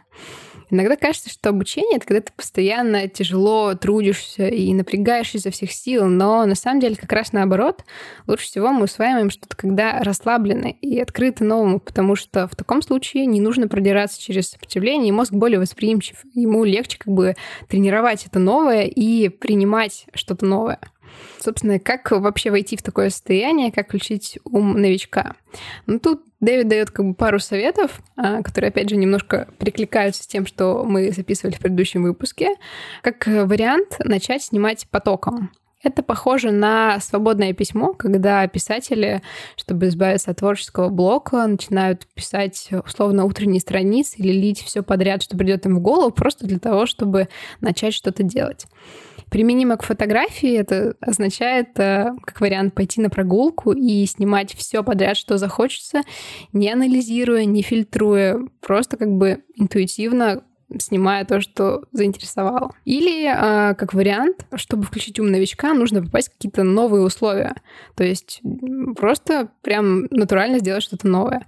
Иногда 0.70 0.96
кажется, 0.96 1.30
что 1.30 1.50
обучение— 1.50 1.96
это 1.96 2.06
когда 2.06 2.20
ты 2.22 2.32
постоянно 2.34 3.06
тяжело 3.08 3.74
трудишься 3.74 4.48
и 4.48 4.72
напрягаешься 4.72 5.38
изо 5.38 5.50
всех 5.50 5.70
сил, 5.70 6.06
но 6.06 6.44
на 6.46 6.54
самом 6.54 6.80
деле 6.80 6.96
как 6.96 7.12
раз 7.12 7.32
наоборот. 7.32 7.84
Лучше 8.26 8.46
всего 8.46 8.70
мы 8.72 8.84
усваиваем 8.84 9.30
что-то, 9.30 9.56
когда 9.56 10.00
расслаблены 10.00 10.76
и 10.80 10.98
открыты 10.98 11.44
новому, 11.44 11.80
потому 11.80 12.16
что 12.16 12.48
в 12.48 12.56
таком 12.56 12.82
случае 12.82 13.26
не 13.26 13.40
нужно 13.40 13.68
продираться 13.68 14.20
через 14.20 14.50
сопротивление, 14.50 15.10
и 15.10 15.12
мозг 15.12 15.32
более 15.32 15.60
восприимчив. 15.60 16.16
Ему 16.34 16.64
легче 16.64 16.98
как 16.98 17.12
бы 17.12 17.36
тренировать 17.68 18.26
это 18.26 18.38
новое 18.38 18.84
и 18.84 19.28
принимать 19.28 20.06
что-то 20.14 20.46
новое. 20.46 20.80
Собственно, 21.38 21.78
как 21.78 22.10
вообще 22.10 22.50
войти 22.50 22.76
в 22.76 22.82
такое 22.82 23.10
состояние, 23.10 23.72
как 23.72 23.88
включить 23.88 24.38
ум 24.44 24.80
новичка? 24.80 25.36
Ну, 25.86 25.98
тут 25.98 26.22
Дэвид 26.40 26.68
дает 26.68 26.90
как 26.90 27.06
бы 27.06 27.14
пару 27.14 27.38
советов, 27.38 28.00
а, 28.16 28.42
которые, 28.42 28.68
опять 28.68 28.90
же, 28.90 28.96
немножко 28.96 29.48
перекликаются 29.58 30.22
с 30.22 30.26
тем, 30.26 30.46
что 30.46 30.84
мы 30.84 31.10
записывали 31.10 31.54
в 31.54 31.60
предыдущем 31.60 32.02
выпуске. 32.02 32.56
Как 33.02 33.26
вариант 33.26 33.96
начать 33.98 34.42
снимать 34.42 34.86
потоком. 34.90 35.50
Это 35.84 36.02
похоже 36.02 36.50
на 36.50 36.98
свободное 37.00 37.52
письмо, 37.52 37.92
когда 37.92 38.46
писатели, 38.48 39.20
чтобы 39.54 39.88
избавиться 39.88 40.30
от 40.30 40.38
творческого 40.38 40.88
блока, 40.88 41.46
начинают 41.46 42.06
писать 42.14 42.70
условно 42.86 43.26
утренние 43.26 43.60
страницы 43.60 44.16
или 44.16 44.32
лить 44.32 44.62
все 44.62 44.82
подряд, 44.82 45.22
что 45.22 45.36
придет 45.36 45.66
им 45.66 45.76
в 45.76 45.80
голову, 45.80 46.10
просто 46.10 46.46
для 46.46 46.58
того, 46.58 46.86
чтобы 46.86 47.28
начать 47.60 47.92
что-то 47.92 48.22
делать. 48.22 48.66
Применимо 49.34 49.76
к 49.76 49.82
фотографии 49.82 50.56
это 50.56 50.94
означает, 51.00 51.70
э, 51.80 52.12
как 52.22 52.40
вариант, 52.40 52.72
пойти 52.72 53.00
на 53.00 53.10
прогулку 53.10 53.72
и 53.72 54.06
снимать 54.06 54.54
все 54.54 54.84
подряд, 54.84 55.16
что 55.16 55.38
захочется, 55.38 56.02
не 56.52 56.70
анализируя, 56.70 57.44
не 57.44 57.62
фильтруя, 57.62 58.38
просто 58.60 58.96
как 58.96 59.08
бы 59.10 59.42
интуитивно 59.56 60.44
снимая 60.78 61.24
то, 61.24 61.40
что 61.40 61.82
заинтересовало. 61.90 62.76
Или, 62.84 63.26
э, 63.26 63.74
как 63.74 63.92
вариант, 63.92 64.46
чтобы 64.54 64.84
включить 64.84 65.18
ум 65.18 65.32
новичка, 65.32 65.74
нужно 65.74 66.04
попасть 66.04 66.28
в 66.28 66.34
какие-то 66.34 66.62
новые 66.62 67.02
условия. 67.02 67.56
То 67.96 68.04
есть 68.04 68.40
просто 68.96 69.48
прям 69.62 70.06
натурально 70.10 70.60
сделать 70.60 70.84
что-то 70.84 71.08
новое 71.08 71.44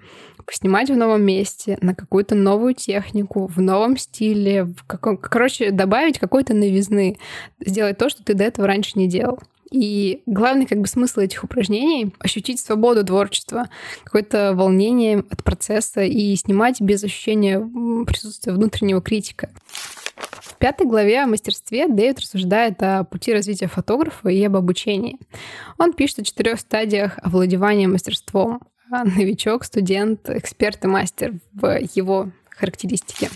поснимать 0.46 0.90
в 0.90 0.96
новом 0.96 1.22
месте, 1.22 1.76
на 1.80 1.94
какую-то 1.94 2.34
новую 2.34 2.74
технику, 2.74 3.46
в 3.46 3.60
новом 3.60 3.96
стиле, 3.96 4.64
в 4.64 4.84
каком... 4.86 5.16
короче, 5.16 5.70
добавить 5.70 6.18
какой-то 6.18 6.54
новизны, 6.54 7.18
сделать 7.60 7.98
то, 7.98 8.08
что 8.08 8.22
ты 8.24 8.34
до 8.34 8.44
этого 8.44 8.66
раньше 8.66 8.92
не 8.94 9.08
делал. 9.08 9.40
И 9.72 10.22
главный 10.26 10.64
как 10.66 10.78
бы 10.78 10.86
смысл 10.86 11.20
этих 11.20 11.42
упражнений— 11.42 12.14
ощутить 12.20 12.60
свободу 12.60 13.04
творчества, 13.04 13.68
какое-то 14.04 14.52
волнение 14.54 15.24
от 15.28 15.42
процесса 15.42 16.02
и 16.02 16.36
снимать 16.36 16.80
без 16.80 17.02
ощущения 17.02 17.58
присутствия 18.06 18.52
внутреннего 18.52 19.02
критика. 19.02 19.50
В 20.14 20.56
пятой 20.56 20.86
главе 20.86 21.22
о 21.22 21.26
мастерстве 21.26 21.88
Дэвид 21.88 22.20
рассуждает 22.20 22.80
о 22.82 23.04
пути 23.04 23.32
развития 23.32 23.66
фотографа 23.66 24.28
и 24.28 24.42
об 24.44 24.56
обучении. 24.56 25.18
Он 25.78 25.92
пишет 25.92 26.20
о 26.20 26.24
четырех 26.24 26.60
стадиях 26.60 27.18
овладевания 27.22 27.88
мастерством, 27.88 28.60
новичок, 28.90 29.64
студент, 29.64 30.28
эксперт 30.28 30.84
и 30.84 30.88
мастер 30.88 31.34
в 31.52 31.78
его 31.94 32.30
характеристике. 32.50 33.30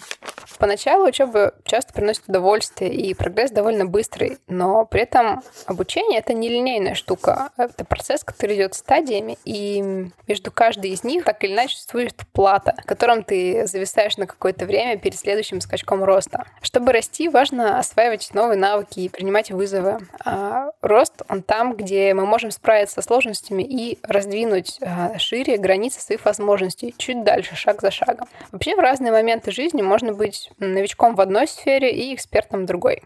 Поначалу 0.58 1.06
учеба 1.06 1.54
часто 1.64 1.92
приносит 1.92 2.28
удовольствие, 2.28 2.92
и 2.92 3.14
прогресс 3.14 3.50
довольно 3.50 3.86
быстрый, 3.86 4.38
но 4.46 4.84
при 4.84 5.02
этом 5.02 5.42
обучение— 5.66 6.18
это 6.20 6.32
не 6.32 6.48
линейная 6.48 6.94
штука. 6.94 7.50
Это 7.56 7.84
процесс, 7.84 8.24
который 8.24 8.56
идет 8.56 8.74
стадиями, 8.74 9.38
и 9.44 10.10
между 10.26 10.50
каждой 10.50 10.90
из 10.90 11.04
них 11.04 11.24
так 11.24 11.42
или 11.44 11.52
иначе 11.52 11.76
существует 11.76 12.14
плата, 12.32 12.74
которым 12.86 13.24
ты 13.24 13.66
зависаешь 13.66 14.16
на 14.16 14.26
какое-то 14.26 14.66
время 14.66 14.98
перед 14.98 15.18
следующим 15.18 15.60
скачком 15.60 16.04
роста. 16.04 16.44
Чтобы 16.62 16.92
расти, 16.92 17.28
важно 17.28 17.78
осваивать 17.78 18.30
новые 18.34 18.58
навыки 18.58 19.00
и 19.00 19.08
принимать 19.08 19.50
вызовы. 19.50 19.98
А 20.24 20.70
рост, 20.80 21.22
он 21.28 21.42
там, 21.42 21.74
где 21.74 22.14
мы 22.14 22.26
можем 22.26 22.50
справиться 22.50 22.96
со 22.96 23.02
сложностями 23.02 23.62
и 23.62 23.98
раздвинуть 24.02 24.78
а, 24.82 25.18
шире 25.18 25.56
границы 25.56 26.00
своих 26.00 26.24
возможностей, 26.24 26.94
чуть 26.96 27.24
дальше, 27.24 27.56
шаг 27.56 27.80
за 27.80 27.90
шагом. 27.90 28.28
Вообще, 28.52 28.76
в 28.76 28.78
разные 28.78 29.12
моменты 29.12 29.50
жизни 29.50 29.82
можно 29.82 30.12
быть 30.12 30.39
новичком 30.58 31.14
в 31.14 31.20
одной 31.20 31.46
сфере 31.46 31.90
и 31.90 32.14
экспертом 32.14 32.62
в 32.62 32.66
другой. 32.66 33.02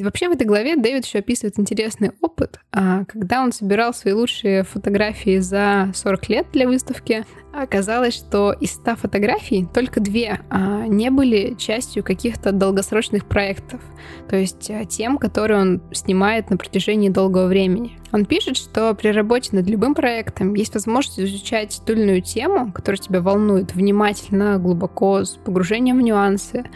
Вообще 0.00 0.28
в 0.28 0.32
этой 0.32 0.46
главе 0.46 0.76
Дэвид 0.76 1.04
еще 1.04 1.18
описывает 1.18 1.58
интересный 1.58 2.12
опыт, 2.20 2.60
а, 2.72 3.04
когда 3.04 3.42
он 3.42 3.52
собирал 3.52 3.94
свои 3.94 4.14
лучшие 4.14 4.64
фотографии 4.64 5.38
за 5.38 5.90
40 5.94 6.28
лет 6.28 6.46
для 6.52 6.66
выставки, 6.66 7.24
Оказалось, 7.56 8.14
что 8.14 8.52
из 8.52 8.72
100 8.72 8.96
фотографий 8.96 9.66
только 9.72 9.98
две 9.98 10.40
а, 10.50 10.86
не 10.86 11.10
были 11.10 11.54
частью 11.54 12.04
каких-то 12.04 12.52
долгосрочных 12.52 13.24
проектов, 13.24 13.80
то 14.28 14.36
есть 14.36 14.70
а, 14.70 14.84
тем, 14.84 15.16
которые 15.16 15.60
он 15.60 15.82
снимает 15.90 16.50
на 16.50 16.58
протяжении 16.58 17.08
долгого 17.08 17.46
времени. 17.46 17.98
Он 18.12 18.26
пишет, 18.26 18.58
что 18.58 18.94
при 18.94 19.08
работе 19.08 19.56
над 19.56 19.66
любым 19.68 19.94
проектом 19.94 20.52
есть 20.54 20.74
возможность 20.74 21.18
изучать 21.18 21.80
иную 21.86 22.20
тему, 22.20 22.72
которая 22.72 22.98
тебя 22.98 23.22
волнует, 23.22 23.74
внимательно, 23.74 24.58
глубоко, 24.58 25.24
с 25.24 25.36
погружением 25.36 25.98
в 25.98 26.02
нюансы, 26.02 26.66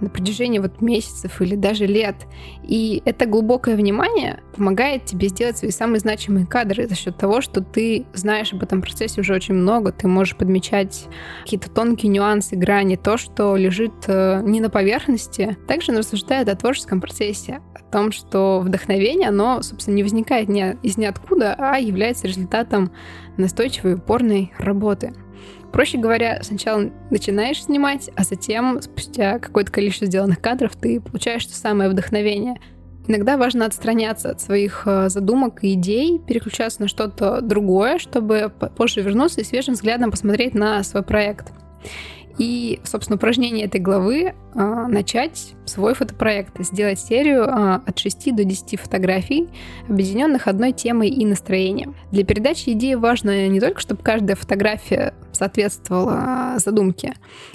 на 0.00 0.08
протяжении 0.08 0.58
вот 0.58 0.80
месяцев 0.80 1.40
или 1.40 1.54
даже 1.54 1.86
лет. 1.86 2.16
И 2.62 3.02
это 3.04 3.26
глубокое 3.26 3.76
внимание 3.76 4.40
помогает 4.54 5.04
тебе 5.04 5.28
сделать 5.28 5.58
свои 5.58 5.70
самые 5.70 6.00
значимые 6.00 6.46
кадры 6.46 6.86
за 6.86 6.94
счет 6.94 7.16
того, 7.16 7.40
что 7.40 7.60
ты 7.60 8.06
знаешь 8.14 8.52
об 8.52 8.62
этом 8.62 8.82
процессе 8.82 9.20
уже 9.20 9.34
очень 9.34 9.54
много, 9.54 9.92
ты 9.92 10.08
можешь 10.08 10.36
подмечать 10.36 11.06
какие-то 11.42 11.70
тонкие 11.70 12.10
нюансы, 12.10 12.56
грани, 12.56 12.96
то, 12.96 13.16
что 13.16 13.56
лежит 13.56 13.92
э, 14.06 14.42
не 14.44 14.60
на 14.60 14.70
поверхности. 14.70 15.56
Также 15.66 15.92
он 15.92 15.98
рассуждает 15.98 16.48
о 16.48 16.56
творческом 16.56 17.00
процессе, 17.00 17.60
о 17.74 17.92
том, 17.92 18.12
что 18.12 18.60
вдохновение, 18.60 19.28
оно, 19.28 19.62
собственно, 19.62 19.94
не 19.94 20.02
возникает 20.02 20.48
ни 20.48 20.76
из 20.82 20.96
ниоткуда, 20.96 21.54
а 21.58 21.78
является 21.78 22.26
результатом 22.26 22.92
настойчивой 23.36 23.94
упорной 23.94 24.52
работы. 24.58 25.12
Проще 25.72 25.98
говоря, 25.98 26.40
сначала 26.42 26.90
начинаешь 27.10 27.62
снимать, 27.62 28.10
а 28.16 28.24
затем, 28.24 28.80
спустя 28.82 29.38
какое-то 29.38 29.70
количество 29.70 30.06
сделанных 30.06 30.40
кадров, 30.40 30.74
ты 30.76 31.00
получаешь 31.00 31.44
то 31.46 31.54
самое 31.54 31.90
вдохновение. 31.90 32.56
Иногда 33.06 33.36
важно 33.36 33.64
отстраняться 33.64 34.30
от 34.30 34.40
своих 34.40 34.82
э, 34.86 35.08
задумок 35.08 35.64
и 35.64 35.72
идей, 35.72 36.18
переключаться 36.18 36.82
на 36.82 36.88
что-то 36.88 37.40
другое, 37.40 37.98
чтобы 37.98 38.52
позже 38.76 39.00
вернуться 39.00 39.40
и 39.40 39.44
свежим 39.44 39.74
взглядом 39.74 40.10
посмотреть 40.10 40.54
на 40.54 40.82
свой 40.82 41.02
проект. 41.02 41.52
И, 42.38 42.80
собственно, 42.84 43.16
упражнение 43.16 43.66
этой 43.66 43.80
главы 43.80 44.34
а, 44.54 44.86
начать 44.86 45.54
свой 45.64 45.94
фотопроект, 45.94 46.52
сделать 46.60 47.00
серию 47.00 47.48
а, 47.48 47.82
от 47.84 47.98
6 47.98 48.34
до 48.34 48.44
10 48.44 48.80
фотографий, 48.80 49.48
объединенных 49.88 50.46
одной 50.46 50.72
темой 50.72 51.08
и 51.08 51.26
настроением. 51.26 51.96
Для 52.12 52.24
передачи 52.24 52.70
идеи 52.70 52.94
важно 52.94 53.48
не 53.48 53.60
только, 53.60 53.80
чтобы 53.80 54.02
каждая 54.02 54.36
фотография 54.36 55.14
соответствовала 55.32 56.14
а, 56.16 56.58
задумке, 56.58 57.14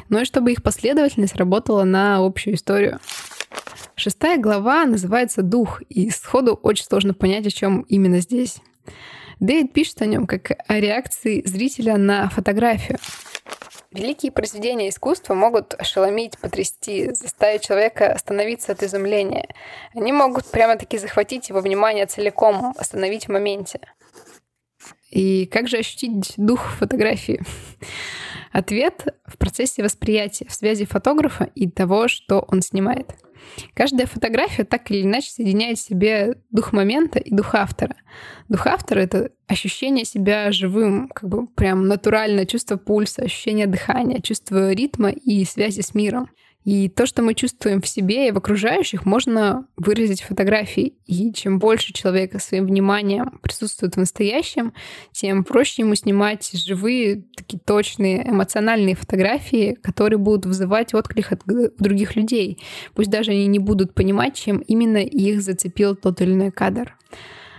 но 0.10 0.20
и 0.22 0.26
чтобы 0.26 0.52
их 0.52 0.62
последовательность 0.62 1.36
работала 1.38 1.84
на 1.84 2.18
общую 2.18 2.56
историю. 2.56 3.00
Шестая 3.96 4.38
глава 4.38 4.86
называется 4.86 5.44
«Дух», 5.44 5.82
и 5.88 6.10
сходу 6.10 6.56
очень 6.56 6.84
сложно 6.84 7.14
понять, 7.14 7.48
о 7.48 7.52
чем 7.52 7.82
именно 7.82 8.20
здесь. 8.20 8.58
Дэвид 9.44 9.74
пишет 9.74 10.02
о 10.02 10.06
нем 10.06 10.26
как 10.26 10.52
о 10.70 10.80
реакции 10.80 11.42
зрителя 11.46 11.98
на 11.98 12.30
фотографию. 12.30 12.98
Великие 13.92 14.32
произведения 14.32 14.88
искусства 14.88 15.34
могут 15.34 15.74
ошеломить, 15.74 16.38
потрясти, 16.38 17.12
заставить 17.12 17.62
человека 17.62 18.14
остановиться 18.14 18.72
от 18.72 18.84
изумления. 18.84 19.54
Они 19.94 20.14
могут 20.14 20.46
прямо-таки 20.46 20.98
захватить 20.98 21.50
его 21.50 21.60
внимание 21.60 22.06
целиком, 22.06 22.74
остановить 22.78 23.26
в 23.26 23.32
моменте. 23.32 23.82
И 25.10 25.46
как 25.48 25.68
же 25.68 25.80
ощутить 25.80 26.36
дух 26.38 26.62
фотографии? 26.80 27.42
Ответ 28.54 29.14
в 29.26 29.38
процессе 29.38 29.84
восприятия, 29.84 30.46
в 30.48 30.54
связи 30.54 30.86
фотографа 30.86 31.50
и 31.54 31.70
того, 31.70 32.08
что 32.08 32.46
он 32.48 32.62
снимает. 32.62 33.14
Каждая 33.74 34.08
фотография 34.08 34.64
так 34.64 34.90
или 34.92 35.04
иначе 35.04 35.30
соединяет 35.30 35.78
в 35.78 35.82
себе 35.82 36.36
дух 36.52 36.74
момента 36.74 37.20
и 37.20 37.34
дух 37.34 37.56
автора. 37.56 37.96
Дух 38.50 38.68
автора— 38.68 39.00
это 39.02 39.32
ощущение 39.48 40.06
себя 40.06 40.52
живым, 40.52 41.10
как 41.10 41.30
бы 41.30 41.48
прям 41.48 41.88
натуральное 41.88 42.46
чувство 42.46 42.78
пульса, 42.78 43.24
ощущение 43.24 43.68
дыхания, 43.68 44.22
чувство 44.22 44.72
ритма 44.72 45.10
и 45.10 45.46
связи 45.46 45.82
с 45.82 45.94
миром. 45.94 46.30
И 46.64 46.88
то, 46.88 47.06
что 47.06 47.22
мы 47.22 47.34
чувствуем 47.34 47.82
в 47.82 47.88
себе 47.88 48.28
и 48.28 48.32
в 48.32 48.38
окружающих, 48.38 49.06
можно 49.06 49.68
выразить 49.76 50.22
в 50.22 50.28
фотографии. 50.28 50.94
И 51.06 51.34
чем 51.34 51.60
больше 51.60 51.92
человека 51.94 52.40
своим 52.40 52.66
вниманием 52.66 53.40
присутствует 53.42 53.96
в 53.96 54.00
настоящем, 54.00 54.74
тем 55.12 55.44
проще 55.44 55.82
ему 55.82 55.96
снимать 55.96 56.50
живые, 56.54 57.24
такие 57.36 57.60
точные, 57.60 58.30
эмоциональные 58.30 58.96
фотографии, 58.96 59.74
которые 59.74 60.20
будут 60.20 60.46
вызывать 60.46 60.94
отклик 60.94 61.34
от 61.34 61.42
других 61.46 62.16
людей. 62.16 62.60
Пусть 62.94 63.10
даже 63.10 63.32
они 63.32 63.48
не 63.48 63.60
будут 63.60 63.94
понимать, 63.94 64.36
чем 64.36 64.60
именно 64.60 64.98
их 64.98 65.42
зацепил 65.42 65.96
тот 65.96 66.22
или 66.22 66.32
иной 66.32 66.52
кадр. 66.52 66.96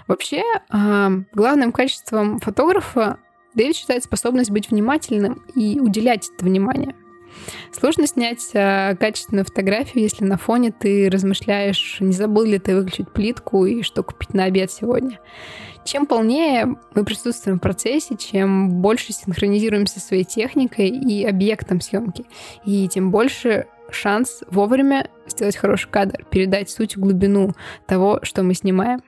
Вообще, 0.07 0.43
а, 0.71 1.11
главным 1.33 1.73
качеством 1.73 2.39
фотографа 2.39 3.19
Дэвид 3.55 3.77
считает 3.77 4.03
способность 4.03 4.51
быть 4.51 4.71
внимательным 4.71 5.45
и 5.55 5.79
уделять 5.81 6.29
это 6.35 6.45
внимание. 6.45 6.95
Сложно 7.73 8.07
снять 8.07 8.51
э, 8.53 8.97
качественную 8.99 9.45
фотографию, 9.45 10.03
если 10.03 10.25
на 10.25 10.39
фоне 10.39 10.73
ты 10.73 11.11
размышляешь, 11.11 11.99
не 12.01 12.13
забыл 12.13 12.45
ли 12.45 12.59
ты 12.59 12.77
выключить 12.77 13.11
плитку 13.13 13.67
и 13.67 13.83
что 13.83 14.03
купить 14.03 14.35
на 14.35 14.45
обед 14.45 14.71
сегодня. 14.71 15.19
Чем 15.85 16.07
полнее 16.07 16.77
мы 16.95 17.05
присутствуем 17.05 17.59
в 17.59 17.63
процессе, 17.63 18.17
чем 18.17 18.81
больше 18.81 19.13
синхронизируемся 19.13 20.01
со 20.01 20.07
своей 20.07 20.25
техникой 20.25 20.89
и 20.89 21.25
объектом 21.25 21.81
съемки, 21.81 22.25
и 22.65 22.89
тем 22.89 23.11
больше 23.11 23.67
шанс 23.91 24.43
вовремя 24.51 25.09
сделать 25.27 25.57
хороший 25.57 25.91
кадр, 25.91 26.25
передать 26.31 26.71
суть, 26.71 26.97
глубину 26.97 27.53
того, 27.87 28.21
что 28.23 28.43
мы 28.43 28.55
снимаем. 28.55 29.01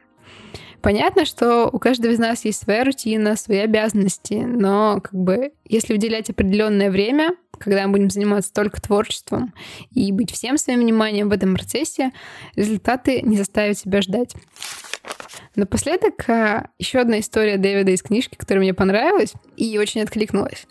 Понятно, 0.82 1.24
что 1.24 1.68
у 1.72 1.78
каждого 1.78 2.12
из 2.12 2.18
нас 2.18 2.44
есть 2.44 2.62
своя 2.62 2.84
рутина, 2.84 3.36
свои 3.36 3.58
обязанности, 3.58 4.34
но 4.34 5.00
как 5.02 5.14
бы 5.14 5.52
если 5.64 5.94
уделять 5.94 6.30
определенное 6.30 6.90
время, 6.90 7.30
когда 7.58 7.86
мы 7.86 7.92
будем 7.92 8.10
заниматься 8.10 8.52
только 8.52 8.80
творчеством 8.80 9.54
и 9.90 10.12
быть 10.12 10.32
всем 10.32 10.58
своим 10.58 10.80
вниманием 10.80 11.28
в 11.28 11.32
этом 11.32 11.54
процессе, 11.54 12.12
результаты 12.54 13.22
не 13.22 13.36
заставят 13.36 13.78
себя 13.78 14.02
ждать. 14.02 14.34
Напоследок 15.54 16.28
а, 16.28 16.68
еще 16.78 16.98
одна 16.98 17.20
история 17.20 17.56
Дэвида 17.56 17.92
из 17.92 18.02
книжки, 18.02 18.36
которая 18.36 18.62
мне 18.62 18.74
понравилась 18.74 19.32
и 19.56 19.78
очень 19.78 20.02
откликнулась. 20.02 20.66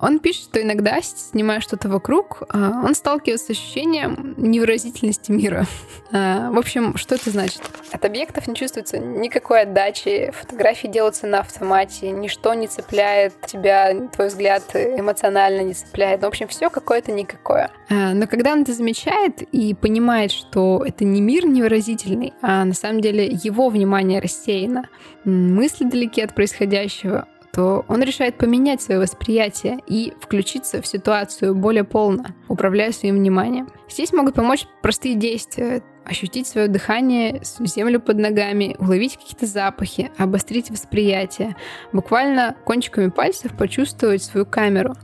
Он 0.00 0.18
пишет, 0.18 0.44
что 0.44 0.62
иногда, 0.62 1.00
снимая 1.02 1.60
что-то 1.60 1.88
вокруг, 1.88 2.42
а, 2.48 2.82
он 2.84 2.94
сталкивается 2.94 3.46
с 3.46 3.50
ощущением 3.50 4.34
невыразительности 4.36 5.30
мира. 5.32 5.66
А, 6.12 6.52
в 6.52 6.58
общем, 6.58 6.96
что 6.96 7.16
это 7.16 7.30
значит? 7.30 7.60
От 7.90 8.04
объектов 8.04 8.46
не 8.46 8.54
чувствуется 8.54 8.98
никакой 8.98 9.62
отдачи, 9.62 10.30
фотографии 10.32 10.86
делаются 10.86 11.26
на 11.26 11.40
автомате, 11.40 12.10
ничто 12.12 12.54
не 12.54 12.68
цепляет 12.68 13.34
тебя, 13.44 13.92
твой 14.14 14.28
взгляд 14.28 14.62
эмоционально 14.74 15.62
не 15.62 15.74
цепляет. 15.74 16.22
В 16.22 16.26
общем, 16.26 16.46
все 16.46 16.70
какое-то 16.70 17.10
никакое. 17.10 17.70
А, 17.90 18.14
но 18.14 18.28
когда 18.28 18.52
он 18.52 18.62
это 18.62 18.72
замечает 18.72 19.42
и 19.42 19.74
понимает, 19.74 20.30
что 20.30 20.84
это 20.86 21.04
не 21.04 21.20
мир 21.20 21.44
невыразительный, 21.44 22.34
а 22.40 22.64
на 22.64 22.74
самом 22.74 23.00
деле 23.00 23.26
его 23.26 23.68
внимание 23.68 24.20
рассеяно, 24.20 24.88
мысли 25.24 25.84
далеки 25.84 26.22
от 26.22 26.34
происходящего, 26.34 27.26
то 27.56 27.86
он 27.88 28.02
решает 28.02 28.36
поменять 28.36 28.82
свое 28.82 29.00
восприятие 29.00 29.78
и 29.86 30.12
включиться 30.20 30.82
в 30.82 30.86
ситуацию 30.86 31.54
более 31.54 31.84
полно, 31.84 32.26
управляя 32.48 32.92
своим 32.92 33.14
вниманием. 33.16 33.70
Здесь 33.88 34.12
могут 34.12 34.34
помочь 34.34 34.66
простые 34.82 35.14
действия, 35.14 35.82
ощутить 36.04 36.46
свое 36.46 36.68
дыхание, 36.68 37.40
землю 37.60 37.98
под 37.98 38.18
ногами, 38.18 38.76
уловить 38.78 39.16
какие-то 39.16 39.46
запахи, 39.46 40.12
обострить 40.18 40.70
восприятие, 40.70 41.56
буквально 41.94 42.56
кончиками 42.66 43.08
пальцев 43.08 43.56
почувствовать 43.56 44.22
свою 44.22 44.44
камеру. 44.44 44.94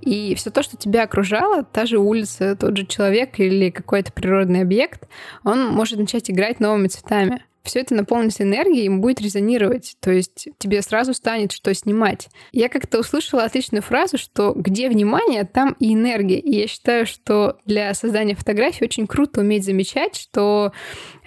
И 0.00 0.36
все 0.36 0.50
то, 0.50 0.62
что 0.62 0.76
тебя 0.76 1.02
окружало, 1.02 1.64
та 1.64 1.86
же 1.86 1.98
улица, 1.98 2.54
тот 2.54 2.76
же 2.76 2.86
человек 2.86 3.40
или 3.40 3.70
какой-то 3.70 4.12
природный 4.12 4.62
объект, 4.62 5.08
он 5.42 5.66
может 5.66 5.98
начать 5.98 6.30
играть 6.30 6.60
новыми 6.60 6.86
цветами 6.86 7.42
все 7.66 7.80
это 7.80 7.94
наполнится 7.94 8.42
энергией 8.42 8.86
и 8.86 8.88
будет 8.88 9.20
резонировать. 9.20 9.96
То 10.00 10.10
есть 10.10 10.48
тебе 10.58 10.82
сразу 10.82 11.12
станет, 11.14 11.52
что 11.52 11.74
снимать. 11.74 12.28
Я 12.52 12.68
как-то 12.68 13.00
услышала 13.00 13.44
отличную 13.44 13.82
фразу, 13.82 14.18
что 14.18 14.52
где 14.54 14.88
внимание, 14.88 15.44
там 15.44 15.76
и 15.78 15.94
энергия. 15.94 16.38
И 16.38 16.56
я 16.56 16.66
считаю, 16.66 17.06
что 17.06 17.58
для 17.66 17.92
создания 17.94 18.34
фотографии 18.34 18.84
очень 18.84 19.06
круто 19.06 19.40
уметь 19.40 19.64
замечать, 19.64 20.16
что 20.16 20.72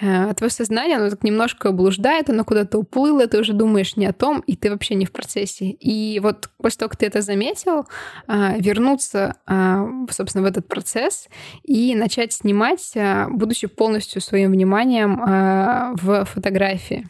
э, 0.01 0.33
твое 0.33 0.51
сознание, 0.51 0.97
оно 0.97 1.09
так 1.09 1.23
немножко 1.23 1.71
блуждает, 1.71 2.29
оно 2.29 2.43
куда-то 2.43 2.77
уплыло, 2.77 3.27
ты 3.27 3.39
уже 3.39 3.53
думаешь 3.53 3.95
не 3.95 4.05
о 4.05 4.13
том, 4.13 4.39
и 4.41 4.55
ты 4.55 4.71
вообще 4.71 4.95
не 4.95 5.05
в 5.05 5.11
процессе. 5.11 5.65
И 5.69 6.19
вот 6.19 6.49
после 6.57 6.79
того, 6.79 6.89
как 6.89 6.99
ты 6.99 7.05
это 7.05 7.21
заметил, 7.21 7.85
э, 8.27 8.59
вернуться, 8.59 9.35
э, 9.47 9.85
собственно, 10.09 10.43
в 10.43 10.47
этот 10.47 10.67
процесс 10.67 11.27
и 11.63 11.95
начать 11.95 12.33
снимать, 12.33 12.91
э, 12.95 13.27
будучи 13.29 13.67
полностью 13.67 14.21
своим 14.21 14.51
вниманием 14.51 15.21
э, 15.23 15.93
в 15.95 16.25
фотографии. 16.29 17.07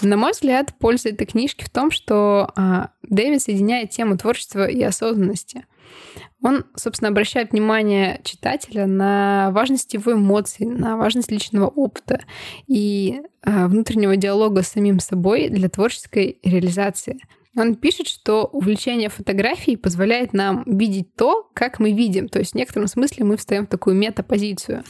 На 0.00 0.16
мой 0.16 0.32
взгляд, 0.32 0.74
польза 0.78 1.08
этой 1.08 1.26
книжки 1.26 1.64
в 1.64 1.70
том, 1.70 1.90
что 1.90 2.52
а, 2.54 2.90
Дэвид 3.02 3.42
соединяет 3.42 3.90
тему 3.90 4.16
творчества 4.16 4.68
и 4.68 4.80
осознанности. 4.82 5.66
Он, 6.40 6.64
собственно, 6.76 7.08
обращает 7.08 7.50
внимание 7.50 8.20
читателя 8.22 8.86
на 8.86 9.50
важность 9.50 9.92
его 9.94 10.12
эмоций, 10.12 10.66
на 10.66 10.96
важность 10.96 11.32
личного 11.32 11.66
опыта 11.66 12.20
и 12.68 13.22
а, 13.42 13.66
внутреннего 13.66 14.16
диалога 14.16 14.62
с 14.62 14.68
самим 14.68 15.00
собой 15.00 15.48
для 15.48 15.68
творческой 15.68 16.38
реализации. 16.44 17.18
Он 17.56 17.74
пишет, 17.74 18.06
что 18.06 18.44
увлечение 18.44 19.08
фотографией 19.08 19.76
позволяет 19.76 20.32
нам 20.32 20.62
видеть 20.64 21.14
то, 21.16 21.50
как 21.54 21.80
мы 21.80 21.92
видим. 21.92 22.28
То 22.28 22.38
есть 22.38 22.52
в 22.52 22.54
некотором 22.54 22.86
смысле 22.86 23.24
мы 23.24 23.36
встаем 23.36 23.66
в 23.66 23.70
такую 23.70 23.96
метапозицию. 23.96 24.84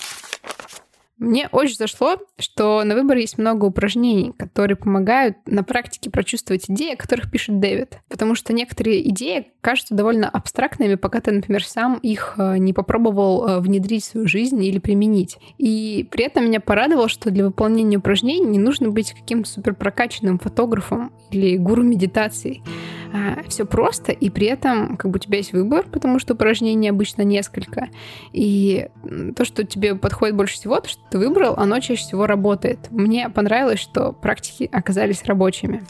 Мне 1.18 1.48
очень 1.50 1.74
зашло, 1.74 2.16
что 2.38 2.84
на 2.84 2.94
выбор 2.94 3.16
есть 3.16 3.38
много 3.38 3.64
упражнений, 3.64 4.32
которые 4.38 4.76
помогают 4.76 5.36
на 5.46 5.64
практике 5.64 6.10
прочувствовать 6.10 6.66
идеи, 6.68 6.94
о 6.94 6.96
которых 6.96 7.30
пишет 7.30 7.58
Дэвид. 7.58 7.98
Потому 8.08 8.36
что 8.36 8.52
некоторые 8.52 9.08
идеи 9.10 9.48
кажутся 9.60 9.94
довольно 9.94 10.28
абстрактными, 10.28 10.94
пока 10.94 11.20
ты, 11.20 11.32
например, 11.32 11.64
сам 11.64 11.96
их 11.96 12.34
э, 12.38 12.58
не 12.58 12.72
попробовал 12.72 13.48
э, 13.48 13.60
внедрить 13.60 14.04
в 14.04 14.06
свою 14.06 14.28
жизнь 14.28 14.62
или 14.62 14.78
применить. 14.78 15.38
И 15.58 16.06
при 16.10 16.24
этом 16.24 16.44
меня 16.44 16.60
порадовало, 16.60 17.08
что 17.08 17.30
для 17.30 17.44
выполнения 17.44 17.98
упражнений 17.98 18.46
не 18.46 18.58
нужно 18.58 18.90
быть 18.90 19.12
каким-то 19.12 19.50
супер 19.50 19.74
прокачанным 19.74 20.38
фотографом 20.38 21.12
или 21.32 21.56
гуру 21.56 21.82
медитации. 21.82 22.62
А, 23.12 23.42
все 23.48 23.64
просто, 23.64 24.12
и 24.12 24.30
при 24.30 24.46
этом 24.46 24.96
как 24.96 25.10
бы 25.10 25.16
у 25.16 25.18
тебя 25.18 25.38
есть 25.38 25.52
выбор, 25.52 25.86
потому 25.90 26.18
что 26.18 26.34
упражнений 26.34 26.88
обычно 26.88 27.22
несколько. 27.22 27.88
И 28.32 28.88
то, 29.36 29.44
что 29.44 29.64
тебе 29.64 29.94
подходит 29.94 30.36
больше 30.36 30.54
всего, 30.54 30.80
то, 30.80 30.88
что 30.88 31.00
ты 31.10 31.18
выбрал, 31.18 31.54
оно 31.56 31.80
чаще 31.80 32.02
всего 32.02 32.26
работает. 32.26 32.90
Мне 32.90 33.28
понравилось, 33.28 33.80
что 33.80 34.12
практики 34.12 34.68
оказались 34.72 35.24
рабочими. 35.24 35.82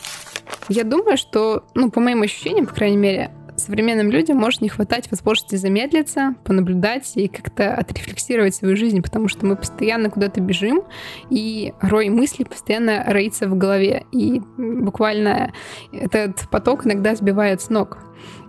Я 0.68 0.85
думаю, 0.85 1.16
что, 1.16 1.64
ну, 1.74 1.90
по 1.90 2.00
моим 2.00 2.22
ощущениям, 2.22 2.66
по 2.66 2.74
крайней 2.74 2.96
мере, 2.96 3.31
современным 3.58 4.10
людям 4.10 4.38
может 4.38 4.60
не 4.60 4.68
хватать 4.68 5.10
возможности 5.10 5.56
замедлиться, 5.56 6.34
понаблюдать 6.44 7.12
и 7.16 7.28
как-то 7.28 7.74
отрефлексировать 7.74 8.54
свою 8.54 8.76
жизнь, 8.76 9.02
потому 9.02 9.28
что 9.28 9.46
мы 9.46 9.56
постоянно 9.56 10.10
куда-то 10.10 10.40
бежим, 10.40 10.82
и 11.30 11.72
рой 11.80 12.08
мыслей 12.08 12.44
постоянно 12.44 13.04
роится 13.06 13.48
в 13.48 13.56
голове. 13.56 14.06
И 14.12 14.40
буквально 14.56 15.52
этот 15.92 16.48
поток 16.50 16.86
иногда 16.86 17.14
сбивает 17.14 17.60
с 17.60 17.68
ног. 17.68 17.98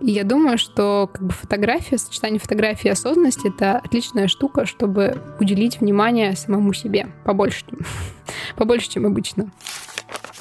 И 0.00 0.10
я 0.10 0.24
думаю, 0.24 0.58
что 0.58 1.10
как 1.12 1.22
бы 1.22 1.32
фотография, 1.32 1.98
сочетание 1.98 2.40
фотографии 2.40 2.88
и 2.88 2.90
осознанности— 2.90 3.48
это 3.54 3.78
отличная 3.78 4.28
штука, 4.28 4.66
чтобы 4.66 5.22
уделить 5.38 5.80
внимание 5.80 6.34
самому 6.36 6.72
себе 6.72 7.08
побольше, 7.24 7.64
побольше, 8.56 8.90
чем 8.90 9.06
обычно. 9.06 9.50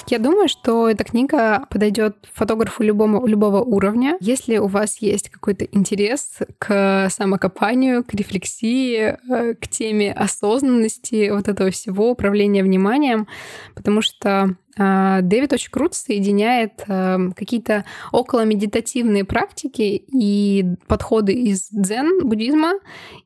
Я 0.09 0.17
думаю, 0.17 0.49
что 0.49 0.89
эта 0.89 1.03
книга 1.03 1.67
подойдет 1.69 2.27
фотографу 2.33 2.81
любому, 2.81 3.27
любого 3.27 3.61
уровня. 3.61 4.17
Если 4.19 4.57
у 4.57 4.65
вас 4.65 4.97
есть 5.01 5.29
какой-то 5.29 5.65
интерес 5.65 6.39
к 6.57 7.09
самокопанию, 7.11 8.03
к 8.03 8.15
рефлексии, 8.15 9.15
э, 9.31 9.53
к 9.53 9.67
теме 9.67 10.11
осознанности, 10.11 11.29
вот 11.29 11.47
этого 11.47 11.69
всего, 11.69 12.09
управления 12.09 12.63
вниманием, 12.63 13.27
потому 13.75 14.01
что 14.01 14.55
Дэвид 14.79 15.51
очень 15.51 15.71
круто 15.71 15.95
соединяет 15.95 16.83
эм, 16.87 17.33
какие-то 17.33 17.83
около 18.11 18.45
медитативные 18.45 19.25
практики 19.25 20.03
и 20.07 20.65
подходы 20.87 21.33
из 21.33 21.69
дзен-буддизма, 21.69 22.73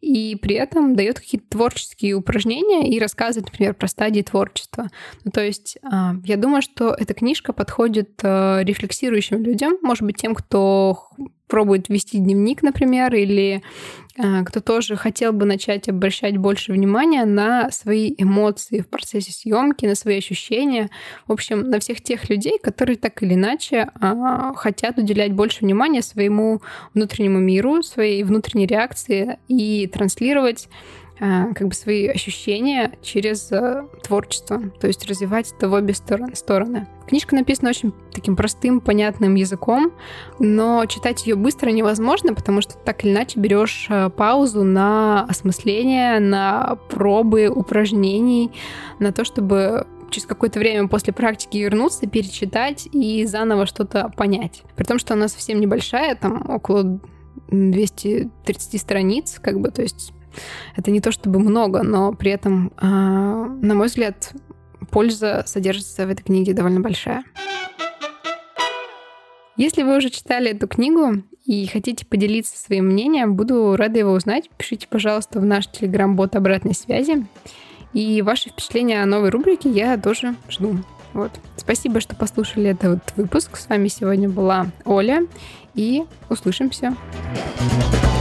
и 0.02 0.36
при 0.36 0.56
этом 0.56 0.96
дает 0.96 1.20
какие-то 1.20 1.48
творческие 1.50 2.16
упражнения 2.16 2.89
и 2.89 3.00
рассказывает, 3.00 3.52
например, 3.52 3.76
про 3.76 3.88
стадии 3.88 4.22
творчества. 4.22 4.89
Ну, 5.24 5.32
то 5.32 5.44
есть 5.44 5.78
а, 5.84 6.16
я 6.26 6.38
думаю, 6.38 6.62
что 6.62 6.96
эта 6.98 7.13
книжка 7.13 7.54
подходит 7.54 8.20
э, 8.24 8.63
рефлексирующим 8.63 9.44
людям, 9.44 9.78
может 9.82 10.04
быть, 10.04 10.18
тем, 10.18 10.34
кто 10.34 11.08
пробует 11.54 11.88
вести 11.88 12.18
дневник, 12.18 12.63
например, 12.63 13.13
или 13.13 13.62
а, 14.18 14.44
кто 14.44 14.60
тоже 14.60 14.96
хотел 14.96 15.34
бы 15.34 15.46
начать 15.46 15.88
обращать 15.88 16.36
больше 16.36 16.72
внимания 16.72 17.26
на 17.26 17.70
свои 17.70 18.16
эмоции 18.18 18.80
в 18.80 18.88
процессе 18.88 19.32
съемки, 19.32 19.86
на 19.86 19.94
свои 19.94 20.18
ощущения. 20.18 20.89
В 21.28 21.32
общем, 21.32 21.70
на 21.70 21.80
всех 21.80 22.02
тех 22.02 22.28
людей, 22.28 22.58
которые 22.58 22.96
так 22.98 23.22
или 23.22 23.36
иначе 23.36 23.88
а, 24.02 24.56
хотят 24.56 24.98
уделять 24.98 25.34
больше 25.34 25.60
внимания 25.63 26.02
своему 26.02 26.63
внутреннему 26.96 27.38
миру, 27.38 27.84
своей 27.84 28.24
внутренней 28.24 28.66
реакции 28.66 29.38
и 29.48 29.86
транслировать 29.86 30.70
как 31.19 31.67
бы 31.67 31.73
свои 31.73 32.08
ощущения 32.08 32.93
через 33.02 33.52
э, 33.52 33.86
творчество, 34.04 34.60
то 34.80 34.88
есть 34.88 35.06
развивать 35.06 35.54
это 35.56 35.69
в 35.69 35.73
обе 35.73 35.93
стороны. 35.93 36.88
Книжка 37.08 37.36
написана 37.36 37.69
очень 37.69 37.93
таким 38.13 38.36
простым, 38.36 38.82
понятным 38.82 39.36
языком, 39.36 39.91
но 40.39 40.86
читать 40.86 41.26
ее 41.28 41.36
быстро 41.36 41.69
невозможно, 41.69 42.34
потому 42.34 42.62
что 42.62 42.73
так 42.76 43.06
или 43.06 43.12
иначе 43.12 43.39
берешь 43.39 43.88
э, 43.89 44.10
паузу 44.10 44.63
на 44.63 45.23
осмысление, 45.26 46.19
на 46.19 46.78
пробы 46.89 47.47
упражнений, 47.47 48.52
на 48.99 49.12
то, 49.12 49.23
чтобы 49.23 49.86
через 50.10 50.26
какое-то 50.28 50.60
время 50.60 50.88
после 50.88 51.13
практики 51.13 51.58
вернуться, 51.58 52.08
перечитать 52.08 52.88
и 52.91 53.26
заново 53.26 53.65
что-то 53.65 54.12
понять. 54.15 54.63
При 54.76 54.84
том, 54.84 54.99
что 54.99 55.13
она 55.13 55.28
совсем 55.28 55.60
небольшая, 55.60 56.15
там 56.15 56.49
около 56.49 56.99
230 57.49 58.82
страниц, 58.82 59.39
как 59.41 59.60
бы, 59.60 59.69
то 59.69 59.82
есть 59.82 60.13
это 60.76 60.91
не 60.91 61.02
то 61.02 61.12
чтобы 61.12 61.39
много, 61.39 61.84
но 61.84 62.13
при 62.13 62.32
этом, 62.32 62.72
а, 62.78 63.46
на 63.46 63.76
мой 63.76 63.88
взгляд, 63.88 64.34
польза 64.91 65.43
содержится 65.46 66.06
в 66.06 66.10
этой 66.10 66.24
книге 66.24 66.54
довольно 66.54 66.80
большая. 66.80 67.24
Если 69.56 69.84
вы 69.84 69.98
уже 69.98 70.10
читали 70.10 70.52
эту 70.52 70.67
книгу 70.67 71.22
и 71.46 71.67
хотите 71.67 72.06
поделиться 72.06 72.58
своим 72.58 72.88
мнением, 72.88 73.36
буду 73.36 73.76
рада 73.76 74.00
его 74.00 74.12
узнать. 74.12 74.50
Пишите, 74.58 74.88
пожалуйста, 74.89 75.39
в 75.39 75.46
наш 75.46 75.67
телеграм-бот 75.67 76.36
обратной 76.36 76.74
связи. 76.74 77.26
И 77.93 78.24
ваши 78.24 78.50
впечатления 78.50 79.04
о 79.04 79.06
новой 79.06 79.30
рубрике 79.30 79.69
я 79.69 79.98
тоже 79.98 80.36
жду. 80.50 80.78
Вот. 81.13 81.32
Спасибо, 81.58 82.00
что 82.00 82.15
послушали 82.15 82.72
этот 82.72 83.15
выпуск. 83.15 83.56
С 83.58 83.69
вами 83.69 83.88
сегодня 83.88 84.28
была 84.28 84.67
Оля. 84.86 85.28
И 85.76 86.04
услышимся. 86.30 86.96
thank 87.58 88.12